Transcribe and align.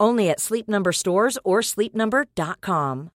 Only 0.00 0.30
at 0.30 0.40
Sleep 0.40 0.66
Number 0.68 0.92
stores 0.92 1.38
or 1.44 1.60
sleepnumber.com. 1.60 3.10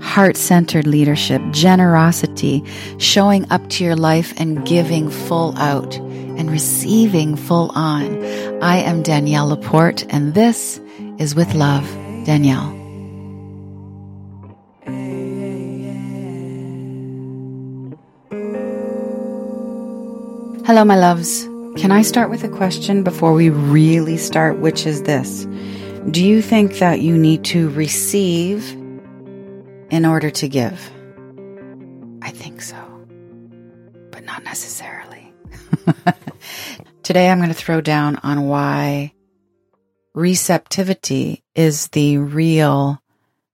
Heart 0.00 0.38
centered 0.38 0.86
leadership, 0.86 1.42
generosity, 1.50 2.64
showing 2.96 3.50
up 3.50 3.68
to 3.68 3.84
your 3.84 3.96
life 3.96 4.32
and 4.40 4.64
giving 4.64 5.10
full 5.10 5.54
out 5.58 5.94
and 5.96 6.50
receiving 6.50 7.36
full 7.36 7.70
on. 7.74 8.22
I 8.62 8.76
am 8.76 9.02
Danielle 9.02 9.48
Laporte, 9.48 10.06
and 10.08 10.32
this 10.32 10.80
is 11.18 11.34
With 11.34 11.52
Love, 11.54 11.84
Danielle. 12.24 12.85
Hello, 20.66 20.84
my 20.84 20.96
loves. 20.96 21.44
Can 21.76 21.92
I 21.92 22.02
start 22.02 22.28
with 22.28 22.42
a 22.42 22.48
question 22.48 23.04
before 23.04 23.32
we 23.32 23.50
really 23.50 24.16
start, 24.16 24.58
which 24.58 24.84
is 24.84 25.04
this? 25.04 25.46
Do 26.10 26.24
you 26.26 26.42
think 26.42 26.78
that 26.78 27.00
you 27.00 27.16
need 27.16 27.44
to 27.44 27.68
receive 27.70 28.72
in 29.90 30.04
order 30.04 30.28
to 30.28 30.48
give? 30.48 30.90
I 32.20 32.30
think 32.30 32.62
so, 32.62 32.76
but 34.10 34.24
not 34.24 34.42
necessarily. 34.42 35.32
Today, 37.04 37.30
I'm 37.30 37.38
going 37.38 37.50
to 37.50 37.54
throw 37.54 37.80
down 37.80 38.16
on 38.24 38.48
why 38.48 39.12
receptivity 40.14 41.44
is 41.54 41.86
the 41.90 42.18
real 42.18 43.00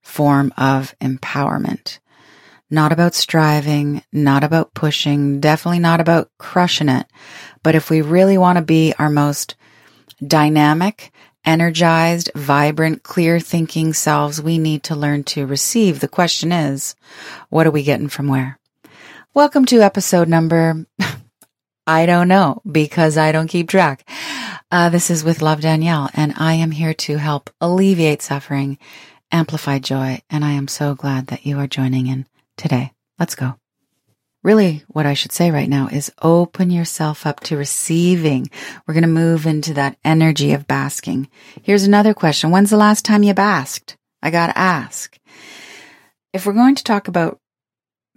form 0.00 0.50
of 0.56 0.94
empowerment. 0.98 1.98
Not 2.72 2.90
about 2.90 3.14
striving, 3.14 4.02
not 4.14 4.44
about 4.44 4.72
pushing, 4.72 5.40
definitely 5.40 5.78
not 5.78 6.00
about 6.00 6.30
crushing 6.38 6.88
it. 6.88 7.06
But 7.62 7.74
if 7.74 7.90
we 7.90 8.00
really 8.00 8.38
want 8.38 8.56
to 8.56 8.64
be 8.64 8.94
our 8.98 9.10
most 9.10 9.56
dynamic, 10.26 11.12
energized, 11.44 12.30
vibrant, 12.34 13.02
clear 13.02 13.38
thinking 13.40 13.92
selves, 13.92 14.40
we 14.40 14.56
need 14.56 14.84
to 14.84 14.96
learn 14.96 15.22
to 15.24 15.44
receive. 15.46 16.00
The 16.00 16.08
question 16.08 16.50
is, 16.50 16.94
what 17.50 17.66
are 17.66 17.70
we 17.70 17.82
getting 17.82 18.08
from 18.08 18.28
where? 18.28 18.58
Welcome 19.34 19.66
to 19.66 19.82
episode 19.82 20.28
number, 20.28 20.86
I 21.86 22.06
don't 22.06 22.28
know 22.28 22.62
because 22.64 23.18
I 23.18 23.32
don't 23.32 23.48
keep 23.48 23.68
track. 23.68 24.08
Uh, 24.70 24.88
this 24.88 25.10
is 25.10 25.22
with 25.22 25.42
Love 25.42 25.60
Danielle 25.60 26.08
and 26.14 26.32
I 26.38 26.54
am 26.54 26.70
here 26.70 26.94
to 26.94 27.18
help 27.18 27.50
alleviate 27.60 28.22
suffering, 28.22 28.78
amplify 29.30 29.78
joy. 29.78 30.22
And 30.30 30.42
I 30.42 30.52
am 30.52 30.68
so 30.68 30.94
glad 30.94 31.26
that 31.26 31.44
you 31.44 31.58
are 31.58 31.66
joining 31.66 32.06
in 32.06 32.24
today. 32.62 32.92
Let's 33.18 33.34
go. 33.34 33.56
Really, 34.44 34.82
what 34.88 35.06
I 35.06 35.14
should 35.14 35.32
say 35.32 35.50
right 35.50 35.68
now 35.68 35.88
is 35.88 36.12
open 36.20 36.70
yourself 36.70 37.26
up 37.26 37.40
to 37.40 37.56
receiving. 37.56 38.50
We're 38.86 38.94
going 38.94 39.02
to 39.02 39.08
move 39.08 39.46
into 39.46 39.74
that 39.74 39.96
energy 40.04 40.52
of 40.52 40.66
basking. 40.66 41.28
Here's 41.62 41.84
another 41.84 42.14
question. 42.14 42.50
When's 42.50 42.70
the 42.70 42.76
last 42.76 43.04
time 43.04 43.22
you 43.22 43.34
basked? 43.34 43.96
I 44.22 44.30
got 44.30 44.48
to 44.48 44.58
ask. 44.58 45.16
If 46.32 46.46
we're 46.46 46.54
going 46.54 46.76
to 46.76 46.84
talk 46.84 47.08
about 47.08 47.38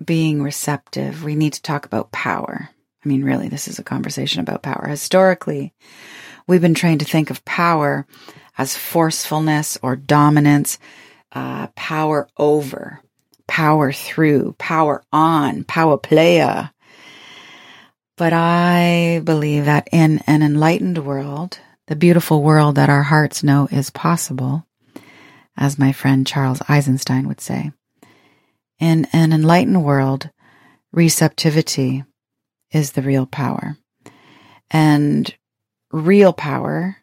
being 0.04 0.42
receptive, 0.42 1.24
we 1.24 1.36
need 1.36 1.54
to 1.54 1.62
talk 1.62 1.86
about 1.86 2.12
power. 2.12 2.70
I 3.04 3.08
mean, 3.08 3.24
really, 3.24 3.50
this 3.50 3.68
is 3.68 3.78
a 3.78 3.84
conversation 3.84 4.42
about 4.42 4.64
power. 4.64 4.88
Historically, 4.88 5.74
we've 6.48 6.62
been 6.62 6.74
trained 6.74 7.02
to 7.02 7.06
think 7.06 7.30
of 7.30 7.46
power 7.46 8.08
as 8.58 8.78
forcefulness 8.78 9.78
or 9.84 9.96
dominance, 9.96 10.80
uh, 11.34 11.68
power 11.76 12.28
over 12.38 13.02
power 13.48 13.92
through, 13.92 14.56
power 14.58 15.04
on, 15.12 15.64
power 15.64 15.98
playa. 15.98 16.72
But 18.18 18.34
I 18.34 19.22
believe 19.24 19.66
that 19.66 19.90
in 19.92 20.20
an 20.28 20.42
enlightened 20.42 21.06
world, 21.06 21.60
the 21.88 21.96
beautiful 21.96 22.42
world 22.42 22.76
that 22.76 22.90
our 22.90 23.04
hearts 23.04 23.44
know 23.44 23.68
is 23.72 23.90
possible, 23.90 24.66
as 25.58 25.80
my 25.80 25.92
friend 25.92 26.26
Charles 26.26 26.62
Eisenstein 26.68 27.28
would 27.28 27.42
say, 27.42 27.72
in 28.80 29.06
an 29.14 29.34
enlightened 29.34 29.84
world, 29.84 30.30
receptivity 30.92 32.04
is 32.72 32.92
the 32.92 33.02
real 33.02 33.26
power. 33.26 33.78
And 34.72 35.34
real 35.92 36.34
power 36.34 36.98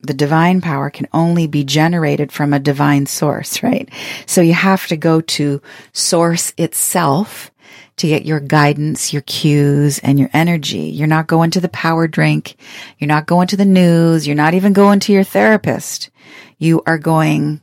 the 0.00 0.14
divine 0.14 0.60
power 0.60 0.90
can 0.90 1.08
only 1.12 1.46
be 1.46 1.64
generated 1.64 2.30
from 2.30 2.52
a 2.52 2.58
divine 2.58 3.06
source, 3.06 3.62
right? 3.62 3.88
So 4.26 4.40
you 4.40 4.54
have 4.54 4.86
to 4.88 4.96
go 4.96 5.20
to 5.20 5.62
source 5.92 6.52
itself 6.58 7.50
to 7.96 8.08
get 8.08 8.26
your 8.26 8.40
guidance, 8.40 9.12
your 9.12 9.22
cues, 9.22 9.98
and 10.00 10.18
your 10.18 10.28
energy. 10.32 10.90
You're 10.90 11.06
not 11.06 11.26
going 11.26 11.50
to 11.52 11.60
the 11.60 11.68
power 11.70 12.06
drink. 12.06 12.56
You're 12.98 13.08
not 13.08 13.26
going 13.26 13.48
to 13.48 13.56
the 13.56 13.64
news. 13.64 14.26
You're 14.26 14.36
not 14.36 14.54
even 14.54 14.74
going 14.74 15.00
to 15.00 15.12
your 15.12 15.24
therapist. 15.24 16.10
You 16.58 16.82
are 16.86 16.98
going 16.98 17.62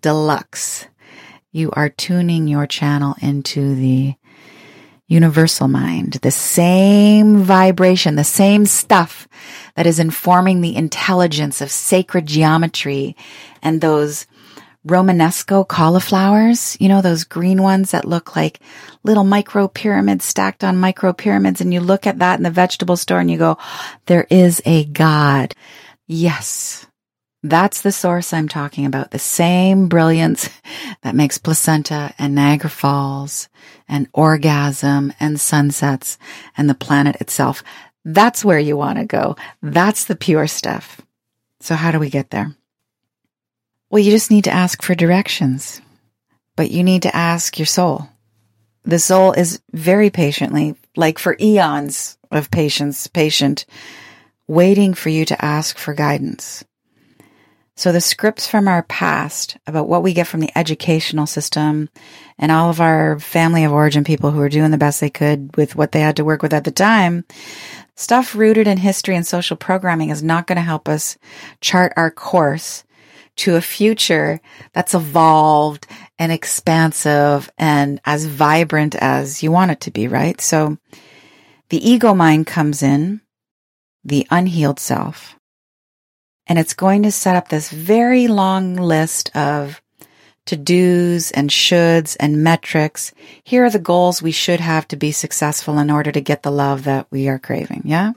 deluxe. 0.00 0.86
You 1.52 1.70
are 1.72 1.88
tuning 1.88 2.48
your 2.48 2.66
channel 2.66 3.16
into 3.20 3.74
the 3.74 4.14
universal 5.10 5.66
mind, 5.66 6.12
the 6.22 6.30
same 6.30 7.38
vibration, 7.38 8.14
the 8.14 8.24
same 8.24 8.64
stuff 8.64 9.26
that 9.74 9.86
is 9.86 9.98
informing 9.98 10.60
the 10.60 10.76
intelligence 10.76 11.60
of 11.60 11.70
sacred 11.70 12.26
geometry 12.26 13.16
and 13.60 13.80
those 13.80 14.26
Romanesco 14.86 15.66
cauliflowers, 15.66 16.76
you 16.80 16.88
know, 16.88 17.02
those 17.02 17.24
green 17.24 17.62
ones 17.62 17.90
that 17.90 18.06
look 18.06 18.34
like 18.34 18.60
little 19.02 19.24
micro 19.24 19.68
pyramids 19.68 20.24
stacked 20.24 20.64
on 20.64 20.78
micro 20.78 21.12
pyramids. 21.12 21.60
And 21.60 21.74
you 21.74 21.80
look 21.80 22.06
at 22.06 22.20
that 22.20 22.38
in 22.38 22.44
the 22.44 22.50
vegetable 22.50 22.96
store 22.96 23.18
and 23.18 23.30
you 23.30 23.36
go, 23.36 23.58
there 24.06 24.26
is 24.30 24.62
a 24.64 24.84
God. 24.84 25.54
Yes. 26.06 26.86
That's 27.42 27.80
the 27.80 27.92
source 27.92 28.32
I'm 28.32 28.48
talking 28.48 28.84
about. 28.84 29.12
The 29.12 29.18
same 29.18 29.88
brilliance 29.88 30.50
that 31.02 31.14
makes 31.14 31.38
placenta 31.38 32.12
and 32.18 32.34
Niagara 32.34 32.70
Falls 32.70 33.48
and 33.88 34.08
orgasm 34.12 35.12
and 35.18 35.40
sunsets 35.40 36.18
and 36.56 36.68
the 36.68 36.74
planet 36.74 37.16
itself. 37.20 37.62
That's 38.04 38.44
where 38.44 38.58
you 38.58 38.76
want 38.76 38.98
to 38.98 39.04
go. 39.04 39.36
That's 39.62 40.04
the 40.04 40.16
pure 40.16 40.46
stuff. 40.46 41.00
So 41.60 41.74
how 41.74 41.92
do 41.92 41.98
we 41.98 42.10
get 42.10 42.30
there? 42.30 42.54
Well, 43.90 44.02
you 44.02 44.10
just 44.10 44.30
need 44.30 44.44
to 44.44 44.52
ask 44.52 44.82
for 44.82 44.94
directions, 44.94 45.80
but 46.56 46.70
you 46.70 46.84
need 46.84 47.02
to 47.02 47.14
ask 47.16 47.58
your 47.58 47.66
soul. 47.66 48.08
The 48.84 48.98
soul 48.98 49.32
is 49.32 49.60
very 49.72 50.10
patiently, 50.10 50.76
like 50.96 51.18
for 51.18 51.36
eons 51.40 52.16
of 52.30 52.50
patience, 52.50 53.06
patient, 53.08 53.66
waiting 54.46 54.94
for 54.94 55.08
you 55.08 55.24
to 55.26 55.44
ask 55.44 55.76
for 55.76 55.92
guidance. 55.92 56.64
So 57.80 57.92
the 57.92 58.02
scripts 58.02 58.46
from 58.46 58.68
our 58.68 58.82
past 58.82 59.56
about 59.66 59.88
what 59.88 60.02
we 60.02 60.12
get 60.12 60.26
from 60.26 60.40
the 60.40 60.52
educational 60.54 61.24
system 61.24 61.88
and 62.38 62.52
all 62.52 62.68
of 62.68 62.78
our 62.78 63.18
family 63.18 63.64
of 63.64 63.72
origin 63.72 64.04
people 64.04 64.32
who 64.32 64.40
are 64.42 64.50
doing 64.50 64.70
the 64.70 64.76
best 64.76 65.00
they 65.00 65.08
could 65.08 65.56
with 65.56 65.76
what 65.76 65.92
they 65.92 66.00
had 66.00 66.16
to 66.16 66.24
work 66.26 66.42
with 66.42 66.52
at 66.52 66.64
the 66.64 66.72
time, 66.72 67.24
stuff 67.96 68.34
rooted 68.34 68.66
in 68.66 68.76
history 68.76 69.16
and 69.16 69.26
social 69.26 69.56
programming 69.56 70.10
is 70.10 70.22
not 70.22 70.46
going 70.46 70.56
to 70.56 70.62
help 70.62 70.90
us 70.90 71.16
chart 71.62 71.94
our 71.96 72.10
course 72.10 72.84
to 73.36 73.56
a 73.56 73.62
future 73.62 74.42
that's 74.74 74.92
evolved 74.92 75.86
and 76.18 76.30
expansive 76.30 77.50
and 77.56 77.98
as 78.04 78.26
vibrant 78.26 78.94
as 78.94 79.42
you 79.42 79.50
want 79.50 79.70
it 79.70 79.80
to 79.80 79.90
be, 79.90 80.06
right? 80.06 80.38
So 80.42 80.76
the 81.70 81.88
ego 81.90 82.12
mind 82.12 82.46
comes 82.46 82.82
in, 82.82 83.22
the 84.04 84.26
unhealed 84.30 84.78
self, 84.78 85.39
and 86.50 86.58
it's 86.58 86.74
going 86.74 87.04
to 87.04 87.12
set 87.12 87.36
up 87.36 87.48
this 87.48 87.70
very 87.70 88.26
long 88.26 88.74
list 88.74 89.34
of 89.36 89.80
to 90.46 90.56
do's 90.56 91.30
and 91.30 91.48
shoulds 91.48 92.16
and 92.18 92.42
metrics. 92.42 93.14
Here 93.44 93.64
are 93.64 93.70
the 93.70 93.78
goals 93.78 94.20
we 94.20 94.32
should 94.32 94.58
have 94.58 94.88
to 94.88 94.96
be 94.96 95.12
successful 95.12 95.78
in 95.78 95.92
order 95.92 96.10
to 96.10 96.20
get 96.20 96.42
the 96.42 96.50
love 96.50 96.82
that 96.84 97.06
we 97.12 97.28
are 97.28 97.38
craving. 97.38 97.82
Yeah. 97.84 98.14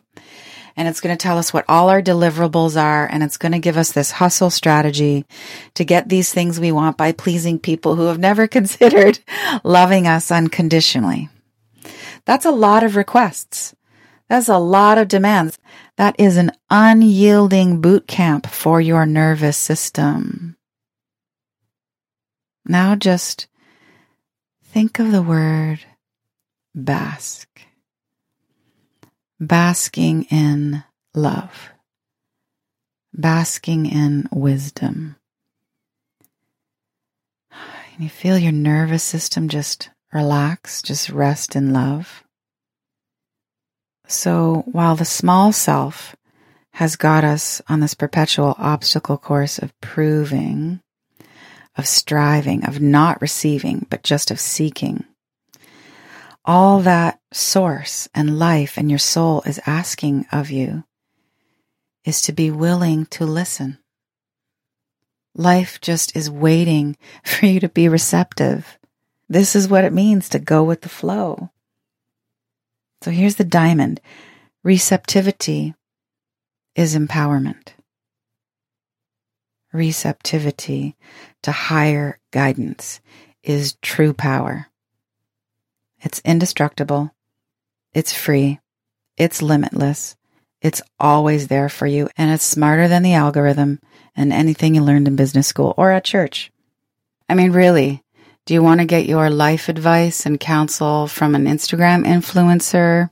And 0.76 0.88
it's 0.88 1.00
going 1.00 1.16
to 1.16 1.22
tell 1.22 1.38
us 1.38 1.54
what 1.54 1.66
all 1.70 1.90
our 1.90 2.02
deliverables 2.02 2.76
are. 2.82 3.06
And 3.06 3.22
it's 3.22 3.38
going 3.38 3.52
to 3.52 3.60
give 3.60 3.78
us 3.78 3.92
this 3.92 4.10
hustle 4.10 4.50
strategy 4.50 5.28
to 5.76 5.86
get 5.86 6.10
these 6.10 6.34
things 6.34 6.60
we 6.60 6.72
want 6.72 6.98
by 6.98 7.12
pleasing 7.12 7.60
people 7.60 7.96
who 7.96 8.08
have 8.08 8.18
never 8.18 8.48
considered 8.58 9.20
loving 9.64 10.08
us 10.08 10.32
unconditionally. 10.32 11.30
That's 12.26 12.46
a 12.46 12.52
lot 12.52 12.82
of 12.82 12.96
requests. 12.96 13.76
That's 14.28 14.50
a 14.50 14.58
lot 14.58 14.98
of 14.98 15.08
demands. 15.08 15.60
That 15.98 16.16
is 16.18 16.38
an 16.38 16.51
unyielding 16.69 17.81
boot 17.81 18.07
camp 18.07 18.48
for 18.48 18.81
your 18.81 19.06
nervous 19.06 19.57
system. 19.57 20.57
Now 22.66 22.95
just 22.95 23.48
think 24.63 25.00
of 25.00 25.12
the 25.12 25.22
word 25.22 25.80
bask. 26.74 27.48
Basking 29.40 30.24
in 30.31 30.84
love. 31.13 31.72
Basking 33.13 33.86
in 33.86 34.28
wisdom. 34.31 35.18
And 37.51 38.04
you 38.04 38.10
feel 38.10 38.39
your 38.39 38.51
nervous 38.51 39.04
system 39.04 39.50
just 39.50 39.92
relax, 40.12 40.81
just 40.81 41.10
rest 41.10 41.56
in 41.56 41.74
love. 41.74 42.24
So 44.13 44.63
while 44.68 44.95
the 44.95 45.06
small 45.06 45.51
self 45.51 46.15
has 46.74 46.95
got 46.95 47.24
us 47.24 47.62
on 47.68 47.80
this 47.80 47.95
perpetual 47.95 48.56
obstacle 48.60 49.18
course 49.18 49.57
of 49.57 49.74
proving, 49.81 50.81
of 51.75 51.88
striving, 51.88 52.63
of 52.65 52.80
not 52.80 53.21
receiving, 53.21 53.88
but 53.89 54.04
just 54.04 54.30
of 54.30 54.39
seeking, 54.39 55.04
all 56.45 56.80
that 56.81 57.19
source 57.31 58.07
and 58.13 58.38
life 58.38 58.77
and 58.77 58.92
your 58.92 59.00
soul 59.00 59.42
is 59.48 59.60
asking 59.65 60.27
of 60.31 60.51
you 60.51 60.83
is 62.06 62.21
to 62.21 62.33
be 62.33 62.51
willing 62.51 63.07
to 63.07 63.25
listen. 63.25 63.80
Life 65.33 65.81
just 65.81 66.15
is 66.15 66.30
waiting 66.30 66.98
for 67.24 67.48
you 67.48 67.60
to 67.60 67.69
be 67.69 67.89
receptive. 67.89 68.77
This 69.27 69.56
is 69.56 69.68
what 69.68 69.86
it 69.86 69.94
means 69.94 70.30
to 70.30 70.39
go 70.39 70.63
with 70.63 70.81
the 70.81 70.89
flow. 70.89 71.50
So 73.04 73.12
here's 73.12 73.36
the 73.36 73.44
diamond 73.44 74.00
receptivity 74.64 75.74
is 76.74 76.96
empowerment. 76.96 77.74
Receptivity 79.74 80.96
to 81.42 81.52
higher 81.52 82.20
guidance 82.32 83.02
is 83.44 83.76
true 83.82 84.14
power. 84.14 84.68
It's 86.00 86.22
indestructible. 86.24 87.12
It's 87.94 88.14
free. 88.14 88.62
It's 89.18 89.42
limitless. 89.42 90.16
It's 90.62 90.82
always 90.98 91.50
there 91.50 91.68
for 91.68 91.88
you. 91.88 92.08
And 92.16 92.32
it's 92.32 92.46
smarter 92.46 92.88
than 92.88 93.04
the 93.04 93.16
algorithm 93.16 93.82
and 94.16 94.32
anything 94.32 94.76
you 94.76 94.82
learned 94.82 95.10
in 95.10 95.18
business 95.18 95.48
school 95.48 95.74
or 95.76 95.92
at 95.92 96.06
church. 96.06 96.54
I 97.28 97.36
mean, 97.36 97.52
really, 97.52 98.02
do 98.45 98.54
you 98.54 98.62
want 98.62 98.81
to 98.81 98.86
get 98.86 99.06
your 99.06 99.30
life 99.30 99.69
advice 99.69 100.25
and 100.25 100.40
counsel 100.40 101.07
from 101.07 101.34
an 101.34 101.45
Instagram 101.45 102.06
influencer 102.06 103.10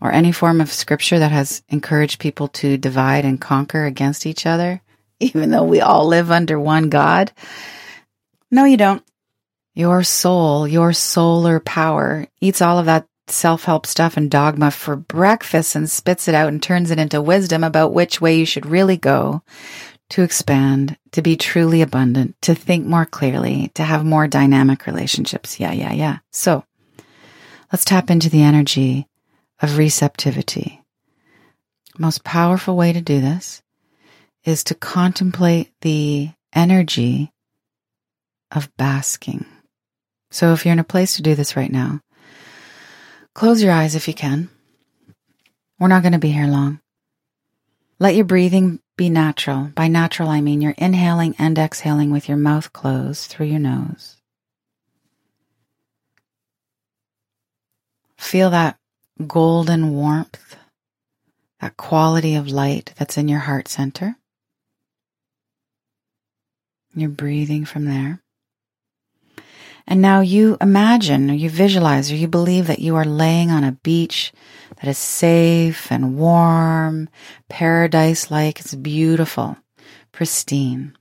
or 0.00 0.12
any 0.12 0.32
form 0.32 0.60
of 0.60 0.70
scripture 0.70 1.18
that 1.18 1.32
has 1.32 1.62
encouraged 1.70 2.20
people 2.20 2.48
to 2.48 2.76
divide 2.76 3.24
and 3.24 3.40
conquer 3.40 3.86
against 3.86 4.26
each 4.26 4.44
other, 4.44 4.82
even 5.20 5.50
though 5.50 5.64
we 5.64 5.80
all 5.80 6.06
live 6.06 6.30
under 6.30 6.60
one 6.60 6.90
God? 6.90 7.32
No, 8.50 8.64
you 8.64 8.76
don't. 8.76 9.02
Your 9.74 10.02
soul, 10.02 10.68
your 10.68 10.92
solar 10.92 11.60
power 11.60 12.26
eats 12.40 12.60
all 12.60 12.78
of 12.78 12.86
that 12.86 13.06
self 13.28 13.64
help 13.64 13.86
stuff 13.86 14.16
and 14.16 14.30
dogma 14.30 14.70
for 14.72 14.96
breakfast 14.96 15.76
and 15.76 15.88
spits 15.88 16.28
it 16.28 16.34
out 16.34 16.48
and 16.48 16.62
turns 16.62 16.90
it 16.90 16.98
into 16.98 17.22
wisdom 17.22 17.64
about 17.64 17.94
which 17.94 18.20
way 18.20 18.36
you 18.36 18.44
should 18.44 18.66
really 18.66 18.96
go 18.96 19.42
to 20.10 20.22
expand, 20.22 20.96
to 21.12 21.22
be 21.22 21.36
truly 21.36 21.82
abundant, 21.82 22.36
to 22.42 22.54
think 22.54 22.86
more 22.86 23.06
clearly, 23.06 23.70
to 23.74 23.82
have 23.82 24.04
more 24.04 24.26
dynamic 24.26 24.86
relationships. 24.86 25.58
Yeah, 25.58 25.72
yeah, 25.72 25.92
yeah. 25.92 26.18
So 26.32 26.64
let's 27.72 27.84
tap 27.84 28.10
into 28.10 28.28
the 28.28 28.42
energy 28.42 29.06
of 29.60 29.78
receptivity. 29.78 30.82
Most 31.98 32.24
powerful 32.24 32.76
way 32.76 32.92
to 32.92 33.00
do 33.00 33.20
this 33.20 33.62
is 34.44 34.64
to 34.64 34.74
contemplate 34.74 35.70
the 35.80 36.30
energy 36.52 37.32
of 38.50 38.74
basking. 38.76 39.46
So 40.30 40.52
if 40.52 40.64
you're 40.64 40.72
in 40.72 40.78
a 40.78 40.84
place 40.84 41.16
to 41.16 41.22
do 41.22 41.34
this 41.34 41.56
right 41.56 41.70
now, 41.70 42.00
close 43.34 43.62
your 43.62 43.72
eyes 43.72 43.94
if 43.94 44.08
you 44.08 44.14
can. 44.14 44.48
We're 45.78 45.88
not 45.88 46.02
going 46.02 46.12
to 46.12 46.18
be 46.18 46.30
here 46.30 46.46
long. 46.46 46.80
Let 47.98 48.14
your 48.14 48.24
breathing 48.24 48.80
be 49.00 49.08
natural. 49.08 49.72
By 49.74 49.88
natural, 49.88 50.28
I 50.28 50.42
mean 50.42 50.60
you're 50.60 50.74
inhaling 50.76 51.34
and 51.38 51.58
exhaling 51.58 52.10
with 52.10 52.28
your 52.28 52.36
mouth 52.36 52.70
closed 52.74 53.30
through 53.30 53.46
your 53.46 53.58
nose. 53.58 54.18
Feel 58.18 58.50
that 58.50 58.76
golden 59.26 59.94
warmth, 59.94 60.54
that 61.62 61.78
quality 61.78 62.34
of 62.34 62.48
light 62.48 62.92
that's 62.98 63.16
in 63.16 63.26
your 63.26 63.38
heart 63.38 63.68
center. 63.68 64.16
You're 66.94 67.08
breathing 67.08 67.64
from 67.64 67.86
there. 67.86 68.20
And 69.86 70.00
now 70.00 70.20
you 70.20 70.56
imagine 70.60 71.30
or 71.30 71.34
you 71.34 71.50
visualize 71.50 72.10
or 72.10 72.16
you 72.16 72.28
believe 72.28 72.66
that 72.68 72.78
you 72.78 72.96
are 72.96 73.04
laying 73.04 73.50
on 73.50 73.64
a 73.64 73.72
beach 73.72 74.32
that 74.76 74.88
is 74.88 74.98
safe 74.98 75.90
and 75.90 76.16
warm, 76.16 77.08
paradise 77.48 78.30
like. 78.30 78.60
It's 78.60 78.74
beautiful, 78.74 79.56
pristine. 80.12 80.96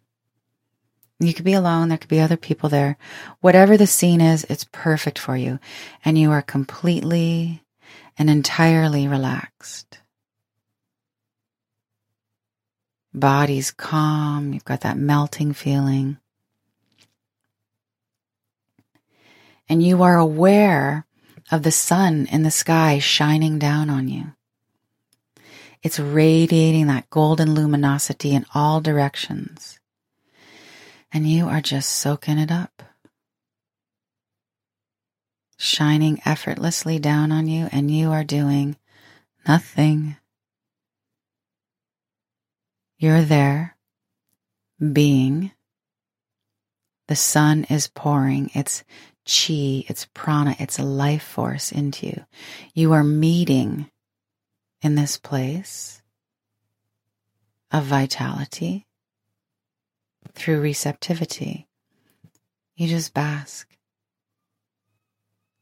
You 1.20 1.34
could 1.34 1.46
be 1.46 1.54
alone. 1.54 1.90
There 1.90 1.98
could 1.98 2.10
be 2.10 2.22
other 2.22 2.38
people 2.38 2.70
there. 2.70 2.98
Whatever 3.42 3.76
the 3.76 3.88
scene 3.88 4.22
is, 4.22 4.46
it's 4.50 4.66
perfect 4.72 5.20
for 5.20 5.36
you. 5.36 5.60
And 6.06 6.18
you 6.18 6.32
are 6.32 6.42
completely 6.42 7.62
and 8.18 8.30
entirely 8.30 9.08
relaxed. 9.08 10.00
Body's 13.14 13.72
calm. 13.72 14.54
You've 14.54 14.66
got 14.66 14.82
that 14.82 14.98
melting 14.98 15.54
feeling. 15.54 16.18
And 19.70 19.84
you 19.84 20.02
are 20.02 20.18
aware 20.18 21.06
of 21.52 21.64
the 21.64 21.72
sun 21.72 22.28
in 22.32 22.42
the 22.42 22.52
sky 22.52 22.98
shining 23.00 23.60
down 23.60 23.90
on 23.90 24.08
you. 24.08 24.34
It's 25.82 26.00
radiating 26.00 26.88
that 26.88 27.10
golden 27.10 27.54
luminosity 27.54 28.34
in 28.34 28.46
all 28.54 28.82
directions. 28.82 29.80
And 31.12 31.30
you 31.30 31.48
are 31.48 31.62
just 31.62 31.90
soaking 31.90 32.38
it 32.38 32.52
up. 32.52 32.84
Shining 35.58 36.22
effortlessly 36.26 37.00
down 37.00 37.32
on 37.32 37.48
you, 37.48 37.70
and 37.72 37.92
you 37.92 38.12
are 38.12 38.24
doing 38.24 38.78
nothing. 39.48 40.18
You're 42.98 43.22
there, 43.22 43.78
being. 44.94 45.52
The 47.08 47.16
sun 47.16 47.66
is 47.70 47.88
pouring 47.88 48.52
its 48.54 48.84
chi, 49.30 49.86
it's 49.88 50.08
prana, 50.14 50.56
it's 50.60 50.80
a 50.80 50.84
life 50.84 51.24
force 51.24 51.72
into 51.72 52.08
you. 52.08 52.26
You 52.74 52.94
are 52.94 53.04
meeting 53.04 53.90
in 54.82 54.96
this 54.96 55.18
place 55.18 56.02
of 57.72 57.84
vitality 57.84 58.88
through 60.34 60.62
receptivity. 60.62 61.68
You 62.76 62.88
just 62.88 63.14
bask. 63.14 63.70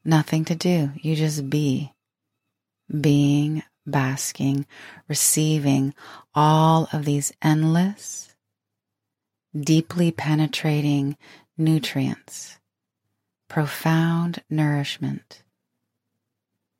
Nothing 0.06 0.46
to 0.46 0.56
do. 0.56 0.92
You 0.96 1.16
just 1.16 1.50
be. 1.50 1.92
Being, 3.02 3.64
basking, 3.86 4.66
receiving 5.10 5.94
all 6.34 6.88
of 6.94 7.04
these 7.04 7.34
endless, 7.42 8.34
deeply 9.60 10.12
penetrating 10.12 11.18
nutrients 11.58 12.60
profound 13.48 14.44
nourishment 14.50 15.44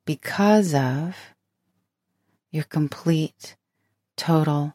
because 0.06 0.74
of 0.74 1.16
your 2.52 2.64
complete, 2.64 3.56
total 4.16 4.74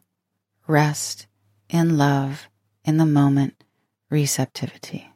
rest 0.67 1.27
in 1.69 1.97
love 1.97 2.47
in 2.85 2.97
the 2.97 3.05
moment 3.05 3.63
receptivity. 4.09 5.09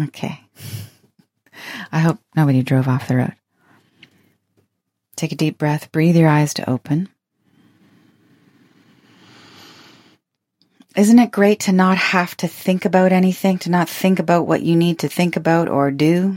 Okay. 0.00 0.40
I 1.92 1.98
hope 1.98 2.18
nobody 2.36 2.62
drove 2.62 2.86
off 2.86 3.08
the 3.08 3.16
road. 3.16 3.34
Take 5.16 5.32
a 5.32 5.36
deep 5.36 5.58
breath, 5.58 5.90
breathe 5.90 6.16
your 6.16 6.28
eyes 6.28 6.54
to 6.54 6.70
open. 6.70 7.08
Isn't 10.98 11.20
it 11.20 11.30
great 11.30 11.60
to 11.60 11.72
not 11.72 11.96
have 11.96 12.36
to 12.38 12.48
think 12.48 12.84
about 12.84 13.12
anything, 13.12 13.58
to 13.58 13.70
not 13.70 13.88
think 13.88 14.18
about 14.18 14.48
what 14.48 14.62
you 14.62 14.74
need 14.74 14.98
to 14.98 15.08
think 15.08 15.36
about 15.36 15.68
or 15.68 15.92
do? 15.92 16.36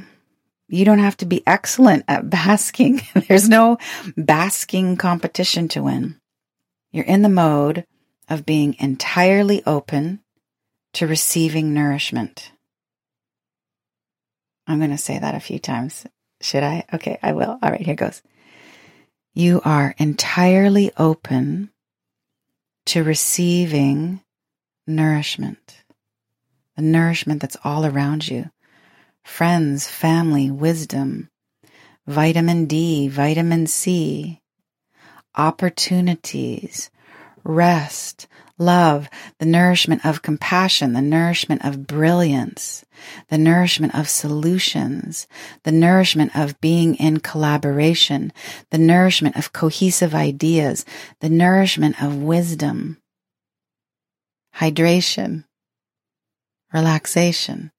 You 0.68 0.86
don't 0.86 1.00
have 1.00 1.18
to 1.18 1.26
be 1.26 1.42
excellent 1.48 2.06
at 2.08 2.30
basking. 2.30 3.02
There's 3.28 3.50
no 3.50 3.80
basking 4.16 4.98
competition 4.98 5.68
to 5.70 5.82
win. 5.82 6.20
You're 6.92 7.06
in 7.06 7.24
the 7.24 7.28
mode 7.28 7.88
of 8.30 8.46
being 8.46 8.76
entirely 8.78 9.64
open 9.66 10.20
to 10.94 11.08
receiving 11.08 11.74
nourishment. 11.74 12.52
I'm 14.68 14.78
going 14.78 14.92
to 14.92 14.98
say 15.00 15.18
that 15.18 15.34
a 15.34 15.40
few 15.40 15.58
times. 15.58 16.06
Should 16.40 16.62
I? 16.62 16.86
Okay, 16.94 17.18
I 17.24 17.34
will. 17.34 17.58
All 17.64 17.72
right, 17.72 17.82
here 17.82 17.96
goes. 17.96 18.22
You 19.34 19.60
are 19.66 19.96
entirely 19.98 20.92
open 20.98 21.72
to 22.86 23.04
receiving 23.04 24.22
nourishment, 24.88 25.84
the 26.76 26.82
nourishment 26.82 27.42
that's 27.42 27.58
all 27.64 27.86
around 27.86 28.28
you. 28.28 28.50
Friends, 29.24 29.88
family, 29.88 30.50
wisdom, 30.50 31.30
vitamin 32.08 32.66
D, 32.66 33.08
vitamin 33.08 33.68
C, 33.68 34.42
opportunities, 35.36 36.90
rest, 37.44 38.28
love, 38.58 39.10
the 39.40 39.46
nourishment 39.46 40.06
of 40.06 40.22
compassion, 40.22 40.94
the 40.94 41.02
nourishment 41.02 41.66
of 41.66 41.88
brilliance, 41.88 42.86
the 43.30 43.38
nourishment 43.38 43.96
of 43.96 44.08
solutions, 44.08 45.28
the 45.64 45.72
nourishment 45.72 46.36
of 46.36 46.60
being 46.62 46.96
in 46.96 47.20
collaboration, 47.20 48.32
the 48.70 48.78
nourishment 48.78 49.36
of 49.36 49.54
cohesive 49.54 50.14
ideas, 50.14 50.86
the 51.20 51.30
nourishment 51.30 52.02
of 52.02 52.16
wisdom, 52.18 53.01
hydration, 54.56 55.46
relaxation, 56.74 57.72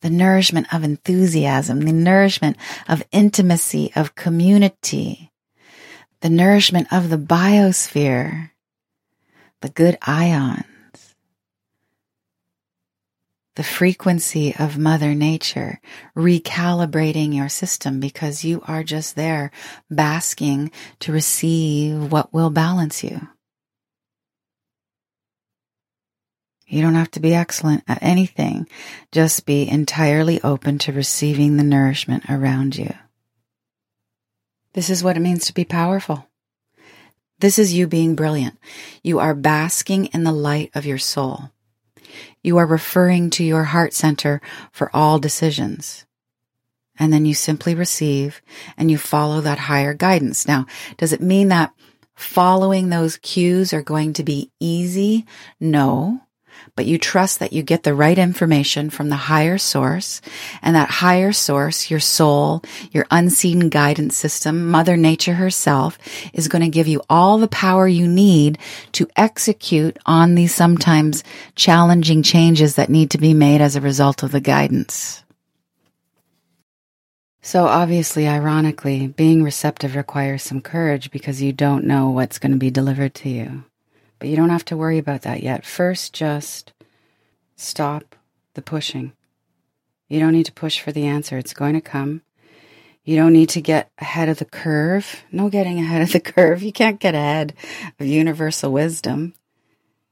the 0.00 0.10
nourishment 0.10 0.72
of 0.72 0.84
enthusiasm, 0.84 1.80
the 1.80 1.92
nourishment 1.92 2.56
of 2.88 3.02
intimacy, 3.12 3.92
of 3.94 4.14
community, 4.14 5.30
the 6.20 6.30
nourishment 6.30 6.92
of 6.92 7.10
the 7.10 7.18
biosphere, 7.18 8.50
the 9.60 9.68
good 9.68 9.96
ions, 10.02 10.64
the 13.56 13.62
frequency 13.62 14.54
of 14.58 14.78
Mother 14.78 15.14
Nature, 15.14 15.80
recalibrating 16.16 17.34
your 17.34 17.48
system 17.48 18.00
because 18.00 18.44
you 18.44 18.62
are 18.66 18.82
just 18.82 19.16
there 19.16 19.50
basking 19.90 20.70
to 21.00 21.12
receive 21.12 22.10
what 22.10 22.32
will 22.32 22.50
balance 22.50 23.04
you. 23.04 23.28
You 26.70 26.82
don't 26.82 26.94
have 26.94 27.10
to 27.12 27.20
be 27.20 27.34
excellent 27.34 27.82
at 27.88 28.00
anything. 28.00 28.68
Just 29.10 29.44
be 29.44 29.68
entirely 29.68 30.40
open 30.42 30.78
to 30.78 30.92
receiving 30.92 31.56
the 31.56 31.64
nourishment 31.64 32.30
around 32.30 32.78
you. 32.78 32.94
This 34.74 34.88
is 34.88 35.02
what 35.02 35.16
it 35.16 35.20
means 35.20 35.46
to 35.46 35.52
be 35.52 35.64
powerful. 35.64 36.28
This 37.40 37.58
is 37.58 37.74
you 37.74 37.88
being 37.88 38.14
brilliant. 38.14 38.56
You 39.02 39.18
are 39.18 39.34
basking 39.34 40.06
in 40.06 40.22
the 40.22 40.32
light 40.32 40.70
of 40.76 40.86
your 40.86 40.96
soul. 40.98 41.50
You 42.40 42.58
are 42.58 42.66
referring 42.66 43.30
to 43.30 43.44
your 43.44 43.64
heart 43.64 43.92
center 43.92 44.40
for 44.70 44.94
all 44.94 45.18
decisions. 45.18 46.06
And 47.00 47.12
then 47.12 47.26
you 47.26 47.34
simply 47.34 47.74
receive 47.74 48.40
and 48.76 48.92
you 48.92 48.96
follow 48.96 49.40
that 49.40 49.58
higher 49.58 49.92
guidance. 49.92 50.46
Now, 50.46 50.66
does 50.98 51.12
it 51.12 51.20
mean 51.20 51.48
that 51.48 51.72
following 52.14 52.90
those 52.90 53.16
cues 53.16 53.72
are 53.72 53.82
going 53.82 54.12
to 54.12 54.22
be 54.22 54.52
easy? 54.60 55.26
No 55.58 56.20
but 56.76 56.86
you 56.86 56.98
trust 56.98 57.38
that 57.38 57.52
you 57.52 57.62
get 57.62 57.82
the 57.82 57.94
right 57.94 58.18
information 58.18 58.90
from 58.90 59.08
the 59.08 59.16
higher 59.16 59.58
source 59.58 60.20
and 60.62 60.76
that 60.76 60.88
higher 60.88 61.32
source, 61.32 61.90
your 61.90 62.00
soul, 62.00 62.62
your 62.92 63.06
unseen 63.10 63.68
guidance 63.68 64.16
system, 64.16 64.70
mother 64.70 64.96
nature 64.96 65.34
herself 65.34 65.98
is 66.32 66.48
going 66.48 66.62
to 66.62 66.68
give 66.68 66.88
you 66.88 67.02
all 67.08 67.38
the 67.38 67.48
power 67.48 67.86
you 67.86 68.06
need 68.06 68.58
to 68.92 69.08
execute 69.16 69.98
on 70.06 70.34
these 70.34 70.54
sometimes 70.54 71.24
challenging 71.54 72.22
changes 72.22 72.76
that 72.76 72.90
need 72.90 73.10
to 73.10 73.18
be 73.18 73.34
made 73.34 73.60
as 73.60 73.76
a 73.76 73.80
result 73.80 74.22
of 74.22 74.32
the 74.32 74.40
guidance. 74.40 75.22
So 77.42 77.64
obviously, 77.64 78.28
ironically, 78.28 79.06
being 79.06 79.42
receptive 79.42 79.96
requires 79.96 80.42
some 80.42 80.60
courage 80.60 81.10
because 81.10 81.40
you 81.40 81.52
don't 81.52 81.84
know 81.84 82.10
what's 82.10 82.38
going 82.38 82.52
to 82.52 82.58
be 82.58 82.70
delivered 82.70 83.14
to 83.14 83.30
you. 83.30 83.64
But 84.20 84.28
you 84.28 84.36
don't 84.36 84.50
have 84.50 84.66
to 84.66 84.76
worry 84.76 84.98
about 84.98 85.22
that 85.22 85.42
yet. 85.42 85.66
First, 85.66 86.12
just 86.12 86.72
stop 87.56 88.14
the 88.54 88.62
pushing. 88.62 89.12
You 90.08 90.20
don't 90.20 90.32
need 90.32 90.46
to 90.46 90.52
push 90.52 90.80
for 90.80 90.92
the 90.92 91.06
answer, 91.06 91.38
it's 91.38 91.54
going 91.54 91.74
to 91.74 91.80
come. 91.80 92.22
You 93.02 93.16
don't 93.16 93.32
need 93.32 93.48
to 93.50 93.62
get 93.62 93.90
ahead 93.98 94.28
of 94.28 94.38
the 94.38 94.44
curve. 94.44 95.24
No 95.32 95.48
getting 95.48 95.78
ahead 95.78 96.02
of 96.02 96.12
the 96.12 96.20
curve. 96.20 96.62
You 96.62 96.70
can't 96.70 97.00
get 97.00 97.14
ahead 97.14 97.54
of 97.98 98.06
universal 98.06 98.72
wisdom. 98.72 99.34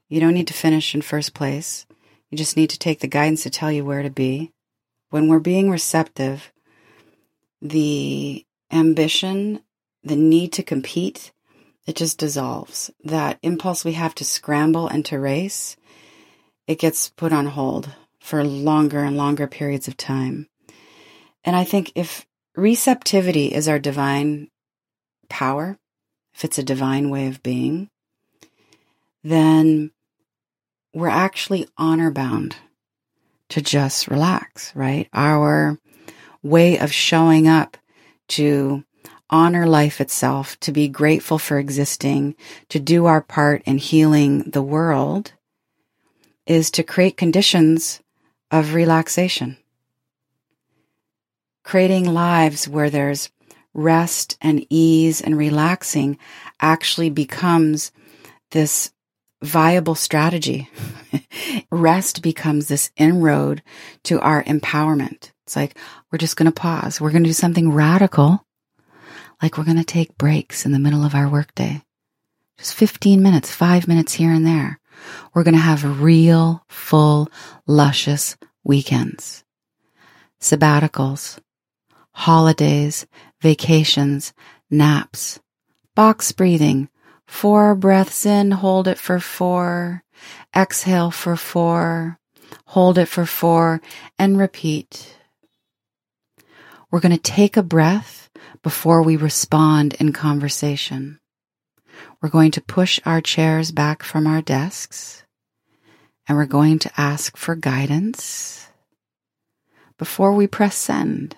You 0.09 0.19
don't 0.19 0.33
need 0.33 0.47
to 0.47 0.53
finish 0.53 0.95
in 0.95 1.01
first 1.03 1.35
place. 1.35 1.85
You 2.31 2.37
just 2.37 2.57
need 2.57 2.71
to 2.71 2.79
take 2.79 2.99
the 2.99 3.07
guidance 3.07 3.43
to 3.43 3.51
tell 3.51 3.71
you 3.71 3.85
where 3.85 4.01
to 4.01 4.09
be. 4.09 4.51
When 5.11 5.27
we're 5.27 5.39
being 5.39 5.69
receptive, 5.69 6.51
the 7.61 8.45
ambition, 8.71 9.61
the 10.03 10.15
need 10.15 10.51
to 10.53 10.63
compete, 10.63 11.31
it 11.89 11.95
just 11.95 12.19
dissolves. 12.19 12.91
That 13.03 13.39
impulse 13.41 13.83
we 13.83 13.93
have 13.93 14.13
to 14.15 14.23
scramble 14.23 14.87
and 14.87 15.03
to 15.05 15.17
race, 15.17 15.75
it 16.67 16.77
gets 16.77 17.09
put 17.09 17.33
on 17.33 17.47
hold 17.47 17.89
for 18.19 18.43
longer 18.43 18.99
and 18.99 19.17
longer 19.17 19.47
periods 19.47 19.87
of 19.87 19.97
time. 19.97 20.47
And 21.43 21.55
I 21.55 21.63
think 21.63 21.91
if 21.95 22.27
receptivity 22.55 23.47
is 23.47 23.67
our 23.67 23.79
divine 23.79 24.49
power, 25.29 25.79
if 26.35 26.45
it's 26.45 26.59
a 26.59 26.63
divine 26.63 27.09
way 27.09 27.25
of 27.25 27.41
being, 27.41 27.89
then 29.23 29.89
we're 30.93 31.07
actually 31.07 31.67
honor 31.75 32.11
bound 32.11 32.55
to 33.49 33.61
just 33.61 34.07
relax, 34.07 34.75
right? 34.75 35.09
Our 35.11 35.79
way 36.43 36.77
of 36.77 36.93
showing 36.93 37.47
up 37.47 37.77
to 38.27 38.83
honor 39.29 39.67
life 39.67 40.01
itself, 40.01 40.59
to 40.61 40.71
be 40.71 40.87
grateful 40.87 41.37
for 41.37 41.59
existing, 41.59 42.35
to 42.69 42.79
do 42.79 43.05
our 43.05 43.21
part 43.21 43.61
in 43.65 43.77
healing 43.77 44.49
the 44.49 44.61
world, 44.61 45.33
is 46.45 46.71
to 46.71 46.83
create 46.83 47.17
conditions 47.17 48.01
of 48.51 48.73
relaxation. 48.73 49.57
Creating 51.63 52.05
lives 52.05 52.67
where 52.67 52.89
there's 52.89 53.29
rest 53.73 54.37
and 54.41 54.65
ease 54.69 55.21
and 55.21 55.37
relaxing 55.37 56.17
actually 56.59 57.09
becomes 57.09 57.91
this 58.51 58.91
viable 59.41 59.95
strategy. 59.95 60.69
rest 61.71 62.21
becomes 62.23 62.67
this 62.67 62.91
inroad 62.97 63.61
to 64.03 64.19
our 64.19 64.43
empowerment. 64.43 65.31
It's 65.45 65.55
like, 65.55 65.77
we're 66.11 66.17
just 66.17 66.35
going 66.35 66.51
to 66.51 66.59
pause. 66.59 66.99
We're 66.99 67.11
going 67.11 67.23
to 67.23 67.29
do 67.29 67.33
something 67.33 67.71
radical 67.71 68.45
like 69.41 69.57
we're 69.57 69.63
going 69.63 69.77
to 69.77 69.83
take 69.83 70.17
breaks 70.17 70.65
in 70.65 70.71
the 70.71 70.79
middle 70.79 71.03
of 71.03 71.15
our 71.15 71.29
workday. 71.29 71.81
Just 72.57 72.73
15 72.75 73.21
minutes, 73.21 73.51
five 73.51 73.87
minutes 73.87 74.13
here 74.13 74.31
and 74.31 74.45
there. 74.45 74.79
We're 75.33 75.43
going 75.43 75.53
to 75.53 75.61
have 75.61 76.01
real, 76.01 76.63
full, 76.67 77.29
luscious 77.65 78.35
weekends. 78.63 79.43
Sabbaticals, 80.41 81.39
holidays, 82.11 83.05
vacations, 83.41 84.33
naps, 84.69 85.39
box 85.95 86.31
breathing, 86.31 86.89
four 87.27 87.75
breaths 87.75 88.25
in, 88.25 88.51
hold 88.51 88.87
it 88.87 88.97
for 88.97 89.19
four, 89.19 90.03
exhale 90.55 91.11
for 91.11 91.37
four, 91.37 92.19
hold 92.65 92.97
it 92.97 93.07
for 93.07 93.25
four, 93.25 93.81
and 94.17 94.37
repeat. 94.37 95.15
We're 96.91 96.99
going 96.99 97.15
to 97.15 97.21
take 97.21 97.55
a 97.55 97.63
breath 97.63 98.28
before 98.61 99.01
we 99.01 99.15
respond 99.15 99.93
in 99.95 100.13
conversation. 100.13 101.19
We're 102.21 102.29
going 102.29 102.51
to 102.51 102.61
push 102.61 102.99
our 103.05 103.21
chairs 103.21 103.71
back 103.71 104.03
from 104.03 104.27
our 104.27 104.41
desks 104.41 105.23
and 106.27 106.37
we're 106.37 106.45
going 106.45 106.79
to 106.79 106.91
ask 106.95 107.37
for 107.37 107.55
guidance 107.55 108.69
before 109.97 110.33
we 110.33 110.47
press 110.47 110.75
send 110.75 111.35